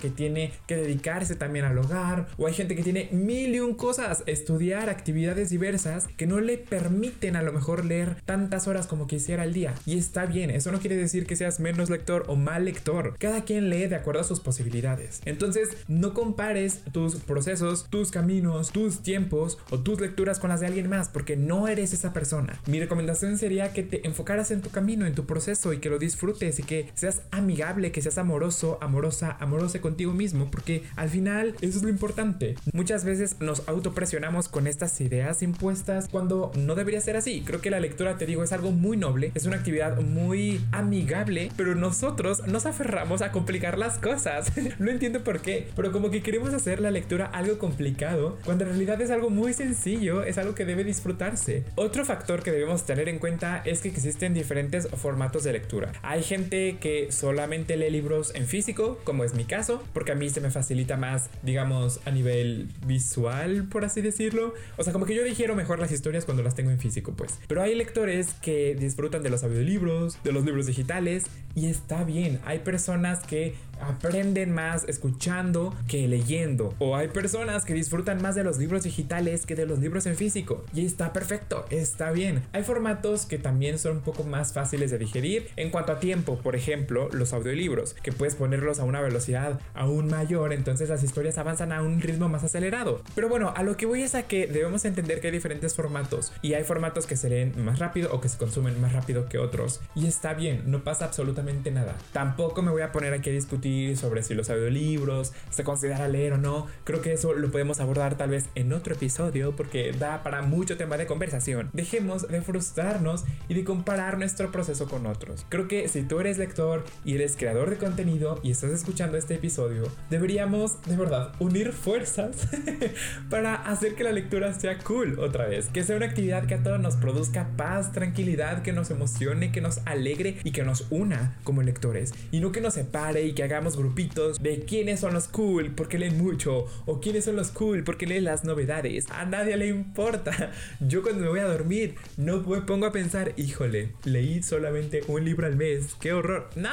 que 0.00 0.10
tiene 0.10 0.52
que 0.66 0.76
dedicarse 0.76 1.36
también 1.36 1.64
al 1.64 1.78
hogar. 1.78 2.26
O 2.36 2.46
hay 2.46 2.54
gente 2.54 2.74
que 2.74 2.82
tiene 2.82 3.08
mil 3.12 3.54
y 3.54 3.60
un 3.60 3.74
cosas. 3.74 4.22
Estudiar 4.26 4.90
actividades 4.90 5.50
diversas 5.50 6.08
que 6.16 6.26
no 6.26 6.40
le 6.40 6.58
permiten 6.58 7.36
a 7.36 7.42
lo 7.42 7.52
mejor 7.52 7.84
leer 7.84 8.16
tantas 8.24 8.66
horas 8.66 8.86
como 8.86 9.06
quisiera 9.06 9.44
al 9.44 9.52
día. 9.52 9.74
Y 9.86 9.96
está 9.96 10.26
bien. 10.26 10.50
Eso 10.50 10.72
no 10.72 10.80
quiere 10.80 10.96
decir 10.96 11.26
que 11.26 11.36
seas 11.36 11.60
menos 11.60 11.90
lector 11.90 12.24
o 12.28 12.36
mal 12.36 12.64
lector. 12.64 13.16
Cada 13.18 13.44
quien 13.44 13.70
lee 13.70 13.86
de 13.86 13.96
acuerdo 13.96 14.20
a 14.20 14.24
sus 14.24 14.40
posibilidades. 14.40 15.20
Entonces 15.24 15.70
no 15.86 16.14
compares 16.14 16.82
tus 16.92 17.16
procesos, 17.16 17.86
tus 17.88 18.10
caminos, 18.10 18.70
tus 18.72 19.02
tiempos 19.02 19.58
o 19.70 19.78
tus 19.78 20.00
lecturas 20.00 20.38
con 20.38 20.50
las 20.50 20.60
de 20.60 20.66
alguien 20.66 20.88
más. 20.88 21.08
Porque 21.08 21.36
no 21.36 21.68
eres 21.68 21.92
esa 21.92 22.12
persona. 22.12 22.60
Mi 22.66 22.80
recomendación 22.80 23.38
sería 23.38 23.72
que 23.72 23.82
te 23.82 24.06
enfocaras 24.06 24.50
en 24.50 24.62
tu 24.62 24.70
camino, 24.70 25.06
en 25.06 25.14
tu 25.14 25.26
proceso 25.26 25.72
y 25.72 25.78
que 25.78 25.90
lo 25.90 25.98
disfrutes 25.98 26.58
y 26.58 26.62
que 26.64 26.90
seas 26.94 27.22
amigable, 27.30 27.92
que 27.92 28.02
seas 28.02 28.18
amoroso 28.18 28.78
amoroso, 28.80 29.27
amorosa 29.32 29.80
contigo 29.80 30.12
mismo, 30.12 30.50
porque 30.50 30.84
al 30.96 31.08
final 31.08 31.54
eso 31.60 31.78
es 31.78 31.82
lo 31.82 31.88
importante. 31.88 32.54
Muchas 32.72 33.04
veces 33.04 33.36
nos 33.40 33.68
autopresionamos 33.68 34.48
con 34.48 34.66
estas 34.66 35.00
ideas 35.00 35.42
impuestas 35.42 36.08
cuando 36.08 36.52
no 36.56 36.74
debería 36.74 37.00
ser 37.00 37.16
así. 37.16 37.42
Creo 37.44 37.60
que 37.60 37.70
la 37.70 37.80
lectura, 37.80 38.16
te 38.16 38.26
digo, 38.26 38.42
es 38.42 38.52
algo 38.52 38.72
muy 38.72 38.96
noble, 38.96 39.32
es 39.34 39.46
una 39.46 39.56
actividad 39.56 40.00
muy 40.00 40.60
amigable, 40.72 41.50
pero 41.56 41.74
nosotros 41.74 42.46
nos 42.46 42.66
aferramos 42.66 43.22
a 43.22 43.32
complicar 43.32 43.78
las 43.78 43.98
cosas. 43.98 44.52
no 44.78 44.90
entiendo 44.90 45.24
por 45.24 45.40
qué, 45.40 45.68
pero 45.76 45.92
como 45.92 46.10
que 46.10 46.22
queremos 46.22 46.54
hacer 46.54 46.80
la 46.80 46.90
lectura 46.90 47.26
algo 47.26 47.58
complicado, 47.58 48.38
cuando 48.44 48.64
en 48.64 48.70
realidad 48.70 49.00
es 49.00 49.10
algo 49.10 49.30
muy 49.30 49.52
sencillo, 49.52 50.22
es 50.22 50.38
algo 50.38 50.54
que 50.54 50.64
debe 50.64 50.84
disfrutarse. 50.84 51.64
Otro 51.74 52.04
factor 52.04 52.42
que 52.42 52.50
debemos 52.50 52.84
tener 52.84 53.08
en 53.08 53.18
cuenta 53.18 53.62
es 53.64 53.80
que 53.80 53.88
existen 53.88 54.34
diferentes 54.34 54.88
formatos 54.88 55.44
de 55.44 55.52
lectura. 55.52 55.92
Hay 56.02 56.22
gente 56.22 56.78
que 56.80 57.10
solamente 57.10 57.76
lee 57.76 57.90
libros 57.90 58.34
en 58.34 58.46
físico, 58.46 58.98
es 59.24 59.34
mi 59.34 59.44
caso, 59.44 59.82
porque 59.92 60.12
a 60.12 60.14
mí 60.14 60.28
se 60.30 60.40
me 60.40 60.50
facilita 60.50 60.96
más, 60.96 61.30
digamos, 61.42 62.00
a 62.04 62.10
nivel 62.10 62.68
visual, 62.86 63.68
por 63.68 63.84
así 63.84 64.00
decirlo. 64.00 64.54
O 64.76 64.84
sea, 64.84 64.92
como 64.92 65.06
que 65.06 65.14
yo 65.14 65.24
digiero 65.24 65.54
mejor 65.54 65.78
las 65.78 65.92
historias 65.92 66.24
cuando 66.24 66.42
las 66.42 66.54
tengo 66.54 66.70
en 66.70 66.78
físico, 66.78 67.12
pues. 67.16 67.38
Pero 67.46 67.62
hay 67.62 67.74
lectores 67.74 68.34
que 68.42 68.74
disfrutan 68.74 69.22
de 69.22 69.30
los 69.30 69.44
audiolibros, 69.44 70.22
de 70.22 70.32
los 70.32 70.44
libros 70.44 70.66
digitales, 70.66 71.24
y 71.54 71.66
está 71.66 72.04
bien. 72.04 72.40
Hay 72.44 72.60
personas 72.60 73.20
que 73.20 73.54
aprenden 73.80 74.52
más 74.52 74.84
escuchando 74.88 75.74
que 75.86 76.08
leyendo. 76.08 76.74
O 76.78 76.96
hay 76.96 77.08
personas 77.08 77.64
que 77.64 77.74
disfrutan 77.74 78.20
más 78.22 78.34
de 78.34 78.44
los 78.44 78.58
libros 78.58 78.82
digitales 78.82 79.46
que 79.46 79.54
de 79.54 79.66
los 79.66 79.78
libros 79.78 80.06
en 80.06 80.16
físico. 80.16 80.64
Y 80.74 80.84
está 80.84 81.12
perfecto, 81.12 81.64
está 81.70 82.10
bien. 82.10 82.42
Hay 82.52 82.62
formatos 82.62 83.26
que 83.26 83.38
también 83.38 83.78
son 83.78 83.98
un 83.98 84.02
poco 84.02 84.24
más 84.24 84.52
fáciles 84.52 84.90
de 84.90 84.98
digerir 84.98 85.48
en 85.56 85.70
cuanto 85.70 85.92
a 85.92 86.00
tiempo. 86.00 86.38
Por 86.38 86.56
ejemplo, 86.56 87.08
los 87.12 87.32
audiolibros, 87.32 87.94
que 87.94 88.12
puedes 88.12 88.34
ponerlos 88.34 88.80
a 88.80 88.84
una 88.84 89.00
velocidad 89.00 89.60
aún 89.74 90.08
mayor, 90.08 90.52
entonces 90.52 90.88
las 90.88 91.02
historias 91.02 91.38
avanzan 91.38 91.72
a 91.72 91.82
un 91.82 92.00
ritmo 92.00 92.28
más 92.28 92.44
acelerado. 92.44 93.02
Pero 93.14 93.28
bueno, 93.28 93.52
a 93.56 93.62
lo 93.62 93.76
que 93.76 93.86
voy 93.86 94.02
es 94.02 94.14
a 94.14 94.24
que 94.24 94.46
debemos 94.46 94.84
entender 94.84 95.20
que 95.20 95.28
hay 95.28 95.32
diferentes 95.32 95.74
formatos. 95.74 96.32
Y 96.42 96.54
hay 96.54 96.64
formatos 96.64 97.06
que 97.06 97.16
se 97.16 97.28
leen 97.28 97.52
más 97.64 97.78
rápido 97.78 98.10
o 98.12 98.20
que 98.20 98.28
se 98.28 98.38
consumen 98.38 98.80
más 98.80 98.92
rápido 98.92 99.28
que 99.28 99.38
otros. 99.38 99.80
Y 99.94 100.06
está 100.06 100.34
bien, 100.34 100.62
no 100.66 100.84
pasa 100.84 101.04
absolutamente 101.04 101.70
nada. 101.70 101.96
Tampoco 102.12 102.62
me 102.62 102.70
voy 102.70 102.82
a 102.82 102.92
poner 102.92 103.12
aquí 103.12 103.30
a 103.30 103.32
discutir 103.32 103.67
sobre 103.96 104.22
si 104.22 104.34
los 104.34 104.50
audiolibros 104.50 105.32
se 105.50 105.64
considera 105.64 106.08
leer 106.08 106.34
o 106.34 106.38
no. 106.38 106.66
Creo 106.84 107.02
que 107.02 107.12
eso 107.12 107.34
lo 107.34 107.50
podemos 107.50 107.80
abordar 107.80 108.16
tal 108.16 108.30
vez 108.30 108.46
en 108.54 108.72
otro 108.72 108.94
episodio 108.94 109.54
porque 109.56 109.92
da 109.92 110.22
para 110.22 110.42
mucho 110.42 110.76
tema 110.76 110.96
de 110.96 111.06
conversación. 111.06 111.70
Dejemos 111.72 112.28
de 112.28 112.42
frustrarnos 112.42 113.24
y 113.48 113.54
de 113.54 113.64
comparar 113.64 114.18
nuestro 114.18 114.50
proceso 114.50 114.88
con 114.88 115.06
otros. 115.06 115.44
Creo 115.48 115.68
que 115.68 115.88
si 115.88 116.02
tú 116.02 116.20
eres 116.20 116.38
lector 116.38 116.84
y 117.04 117.14
eres 117.14 117.36
creador 117.36 117.70
de 117.70 117.76
contenido 117.76 118.40
y 118.42 118.50
estás 118.50 118.70
escuchando 118.70 119.16
este 119.16 119.34
episodio, 119.34 119.84
deberíamos 120.10 120.80
de 120.82 120.96
verdad 120.96 121.32
unir 121.38 121.72
fuerzas 121.72 122.48
para 123.30 123.54
hacer 123.54 123.94
que 123.94 124.04
la 124.04 124.12
lectura 124.12 124.52
sea 124.52 124.78
cool 124.78 125.18
otra 125.18 125.46
vez. 125.46 125.68
Que 125.68 125.84
sea 125.84 125.96
una 125.96 126.06
actividad 126.06 126.46
que 126.46 126.54
a 126.54 126.62
todos 126.62 126.80
nos 126.80 126.96
produzca 126.96 127.50
paz, 127.56 127.92
tranquilidad, 127.92 128.62
que 128.62 128.72
nos 128.72 128.90
emocione, 128.90 129.52
que 129.52 129.60
nos 129.60 129.80
alegre 129.86 130.38
y 130.44 130.52
que 130.52 130.62
nos 130.62 130.86
una 130.90 131.36
como 131.44 131.62
lectores. 131.62 132.12
Y 132.30 132.40
no 132.40 132.52
que 132.52 132.60
nos 132.60 132.74
separe 132.74 133.24
y 133.24 133.32
que 133.32 133.42
haga 133.42 133.57
grupitos 133.66 134.40
de 134.42 134.60
quiénes 134.60 135.00
son 135.00 135.14
los 135.14 135.28
cool 135.28 135.72
porque 135.74 135.98
leen 135.98 136.18
mucho 136.18 136.66
o 136.86 137.00
quiénes 137.00 137.24
son 137.24 137.36
los 137.36 137.50
cool 137.50 137.84
porque 137.84 138.06
leen 138.06 138.24
las 138.24 138.44
novedades. 138.44 139.06
A 139.10 139.24
nadie 139.24 139.56
le 139.56 139.68
importa. 139.68 140.52
Yo 140.80 141.02
cuando 141.02 141.22
me 141.22 141.28
voy 141.28 141.40
a 141.40 141.44
dormir 141.44 141.96
no 142.16 142.40
me 142.40 142.62
pongo 142.62 142.86
a 142.86 142.92
pensar, 142.92 143.32
híjole, 143.36 143.92
leí 144.04 144.42
solamente 144.42 145.02
un 145.08 145.24
libro 145.24 145.46
al 145.46 145.56
mes. 145.56 145.94
¡Qué 146.00 146.12
horror! 146.12 146.50
No, 146.56 146.70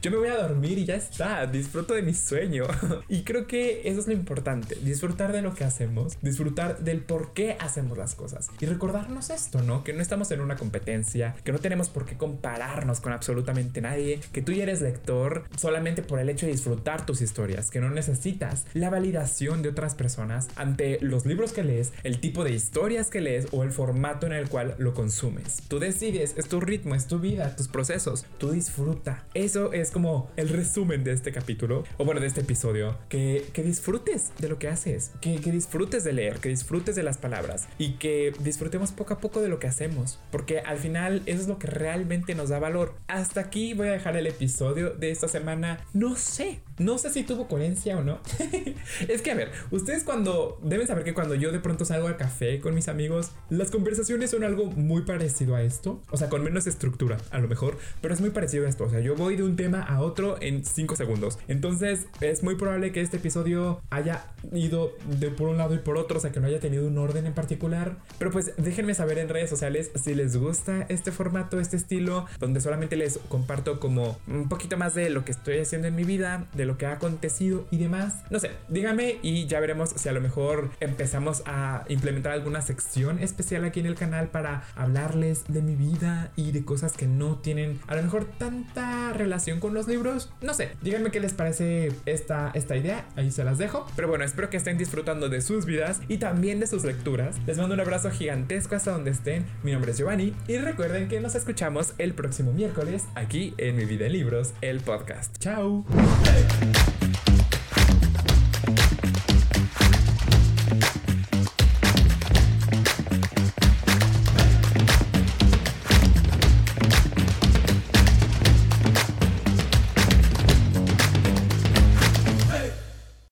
yo 0.00 0.10
me 0.10 0.16
voy 0.16 0.28
a 0.28 0.36
dormir 0.36 0.78
y 0.78 0.84
ya 0.84 0.96
está. 0.96 1.46
Disfruto 1.46 1.94
de 1.94 2.02
mi 2.02 2.14
sueño. 2.14 2.64
y 3.08 3.22
creo 3.22 3.46
que 3.46 3.82
eso 3.84 4.00
es 4.00 4.06
lo 4.06 4.12
importante. 4.12 4.76
Disfrutar 4.76 5.32
de 5.32 5.42
lo 5.42 5.54
que 5.54 5.64
hacemos. 5.64 6.16
Disfrutar 6.22 6.78
del 6.80 7.00
por 7.00 7.32
qué 7.32 7.56
hacemos 7.60 7.98
las 7.98 8.14
cosas. 8.14 8.48
Y 8.60 8.66
recordarnos 8.66 9.30
esto, 9.30 9.62
¿no? 9.62 9.84
Que 9.84 9.92
no 9.92 10.02
estamos 10.02 10.30
en 10.30 10.40
una 10.40 10.56
competencia. 10.56 11.34
Que 11.44 11.52
no 11.52 11.58
tenemos 11.58 11.88
por 11.88 12.06
qué 12.06 12.16
compararnos 12.16 13.00
con 13.00 13.12
absolutamente 13.12 13.80
nadie. 13.80 14.20
Que 14.32 14.42
tú 14.42 14.52
ya 14.52 14.64
eres 14.64 14.80
lector 14.80 15.44
solamente 15.56 16.02
por 16.02 16.13
el 16.18 16.28
hecho 16.28 16.46
de 16.46 16.52
disfrutar 16.52 17.06
tus 17.06 17.20
historias, 17.20 17.70
que 17.70 17.80
no 17.80 17.90
necesitas 17.90 18.66
la 18.74 18.90
validación 18.90 19.62
de 19.62 19.70
otras 19.70 19.94
personas 19.94 20.48
ante 20.56 20.98
los 21.00 21.26
libros 21.26 21.52
que 21.52 21.64
lees, 21.64 21.92
el 22.02 22.20
tipo 22.20 22.44
de 22.44 22.52
historias 22.52 23.10
que 23.10 23.20
lees 23.20 23.46
o 23.52 23.62
el 23.62 23.72
formato 23.72 24.26
en 24.26 24.32
el 24.32 24.48
cual 24.48 24.74
lo 24.78 24.94
consumes. 24.94 25.62
Tú 25.68 25.78
decides, 25.78 26.34
es 26.36 26.48
tu 26.48 26.60
ritmo, 26.60 26.94
es 26.94 27.06
tu 27.06 27.18
vida, 27.18 27.56
tus 27.56 27.68
procesos, 27.68 28.26
tú 28.38 28.50
disfruta. 28.50 29.24
Eso 29.34 29.72
es 29.72 29.90
como 29.90 30.30
el 30.36 30.48
resumen 30.48 31.04
de 31.04 31.12
este 31.12 31.32
capítulo, 31.32 31.84
o 31.96 32.04
bueno, 32.04 32.20
de 32.20 32.26
este 32.26 32.40
episodio, 32.42 32.96
que, 33.08 33.46
que 33.52 33.62
disfrutes 33.62 34.32
de 34.38 34.48
lo 34.48 34.58
que 34.58 34.68
haces, 34.68 35.12
que, 35.20 35.40
que 35.40 35.50
disfrutes 35.50 36.04
de 36.04 36.12
leer, 36.12 36.38
que 36.38 36.48
disfrutes 36.48 36.96
de 36.96 37.02
las 37.02 37.18
palabras 37.18 37.68
y 37.78 37.92
que 37.92 38.32
disfrutemos 38.40 38.92
poco 38.92 39.14
a 39.14 39.18
poco 39.18 39.40
de 39.40 39.48
lo 39.48 39.58
que 39.58 39.66
hacemos, 39.66 40.18
porque 40.30 40.60
al 40.60 40.78
final 40.78 41.22
eso 41.26 41.42
es 41.42 41.48
lo 41.48 41.58
que 41.58 41.66
realmente 41.66 42.34
nos 42.34 42.48
da 42.48 42.58
valor. 42.58 42.94
Hasta 43.08 43.40
aquí 43.40 43.74
voy 43.74 43.88
a 43.88 43.92
dejar 43.92 44.16
el 44.16 44.26
episodio 44.26 44.90
de 44.90 45.10
esta 45.10 45.28
semana. 45.28 45.80
No 45.92 46.03
sé, 46.16 46.60
no 46.78 46.98
sé 46.98 47.10
si 47.10 47.24
tuvo 47.24 47.48
coherencia 47.48 47.98
o 47.98 48.04
no. 48.04 48.20
es 49.08 49.22
que 49.22 49.30
a 49.30 49.34
ver, 49.34 49.50
ustedes 49.70 50.04
cuando 50.04 50.58
deben 50.62 50.86
saber 50.86 51.04
que 51.04 51.14
cuando 51.14 51.34
yo 51.34 51.52
de 51.52 51.60
pronto 51.60 51.84
salgo 51.84 52.08
al 52.08 52.16
café 52.16 52.60
con 52.60 52.74
mis 52.74 52.88
amigos, 52.88 53.30
las 53.48 53.70
conversaciones 53.70 54.30
son 54.30 54.44
algo 54.44 54.66
muy 54.66 55.02
parecido 55.02 55.54
a 55.54 55.62
esto, 55.62 56.02
o 56.10 56.16
sea, 56.16 56.28
con 56.28 56.42
menos 56.42 56.66
estructura, 56.66 57.18
a 57.30 57.38
lo 57.38 57.48
mejor, 57.48 57.78
pero 58.00 58.14
es 58.14 58.20
muy 58.20 58.30
parecido 58.30 58.66
a 58.66 58.68
esto, 58.68 58.84
o 58.84 58.90
sea, 58.90 59.00
yo 59.00 59.14
voy 59.16 59.36
de 59.36 59.42
un 59.42 59.56
tema 59.56 59.82
a 59.82 60.00
otro 60.00 60.36
en 60.40 60.64
5 60.64 60.96
segundos. 60.96 61.38
Entonces, 61.48 62.06
es 62.20 62.42
muy 62.42 62.56
probable 62.56 62.92
que 62.92 63.00
este 63.00 63.16
episodio 63.18 63.80
haya 63.90 64.26
ido 64.52 64.92
de 65.18 65.30
por 65.30 65.48
un 65.48 65.58
lado 65.58 65.74
y 65.74 65.78
por 65.78 65.96
otro, 65.96 66.18
o 66.18 66.20
sea, 66.20 66.32
que 66.32 66.40
no 66.40 66.46
haya 66.46 66.60
tenido 66.60 66.86
un 66.86 66.98
orden 66.98 67.26
en 67.26 67.34
particular, 67.34 67.96
pero 68.18 68.30
pues 68.30 68.52
déjenme 68.56 68.94
saber 68.94 69.18
en 69.18 69.28
redes 69.28 69.50
sociales 69.50 69.90
si 69.94 70.14
les 70.14 70.36
gusta 70.36 70.86
este 70.88 71.12
formato, 71.12 71.60
este 71.60 71.76
estilo, 71.76 72.26
donde 72.38 72.60
solamente 72.60 72.96
les 72.96 73.18
comparto 73.28 73.80
como 73.80 74.18
un 74.26 74.48
poquito 74.48 74.76
más 74.76 74.94
de 74.94 75.10
lo 75.10 75.24
que 75.24 75.32
estoy 75.32 75.58
haciendo 75.58 75.83
en 75.86 75.94
mi 75.94 76.04
vida, 76.04 76.46
de 76.54 76.66
lo 76.66 76.78
que 76.78 76.86
ha 76.86 76.92
acontecido 76.92 77.66
y 77.70 77.78
demás. 77.78 78.22
No 78.30 78.38
sé, 78.38 78.50
dígame 78.68 79.18
y 79.22 79.46
ya 79.46 79.60
veremos 79.60 79.90
si 79.90 80.08
a 80.08 80.12
lo 80.12 80.20
mejor 80.20 80.70
empezamos 80.80 81.42
a 81.46 81.84
implementar 81.88 82.32
alguna 82.32 82.62
sección 82.62 83.18
especial 83.18 83.64
aquí 83.64 83.80
en 83.80 83.86
el 83.86 83.94
canal 83.94 84.28
para 84.28 84.64
hablarles 84.76 85.44
de 85.48 85.62
mi 85.62 85.76
vida 85.76 86.30
y 86.36 86.52
de 86.52 86.64
cosas 86.64 86.92
que 86.92 87.06
no 87.06 87.36
tienen 87.38 87.80
a 87.86 87.96
lo 87.96 88.02
mejor 88.02 88.24
tanta 88.38 89.12
relación 89.12 89.60
con 89.60 89.74
los 89.74 89.88
libros. 89.88 90.30
No 90.40 90.54
sé, 90.54 90.70
díganme 90.82 91.10
qué 91.10 91.20
les 91.20 91.32
parece 91.32 91.92
esta, 92.06 92.50
esta 92.54 92.76
idea, 92.76 93.06
ahí 93.16 93.30
se 93.30 93.44
las 93.44 93.58
dejo. 93.58 93.86
Pero 93.96 94.08
bueno, 94.08 94.24
espero 94.24 94.50
que 94.50 94.56
estén 94.56 94.78
disfrutando 94.78 95.28
de 95.28 95.40
sus 95.40 95.66
vidas 95.66 96.00
y 96.08 96.18
también 96.18 96.60
de 96.60 96.66
sus 96.66 96.84
lecturas. 96.84 97.36
Les 97.46 97.58
mando 97.58 97.74
un 97.74 97.80
abrazo 97.80 98.10
gigantesco 98.10 98.74
hasta 98.74 98.92
donde 98.92 99.10
estén. 99.10 99.46
Mi 99.62 99.72
nombre 99.72 99.92
es 99.92 99.98
Giovanni 99.98 100.34
y 100.48 100.58
recuerden 100.58 101.08
que 101.08 101.20
nos 101.20 101.34
escuchamos 101.34 101.94
el 101.98 102.14
próximo 102.14 102.52
miércoles 102.52 103.04
aquí 103.14 103.54
en 103.58 103.76
Mi 103.76 103.84
Vida 103.84 104.06
en 104.06 104.12
Libros, 104.12 104.54
el 104.60 104.80
podcast. 104.80 105.36
Chao. 105.38 105.73
Hey. 105.82 106.83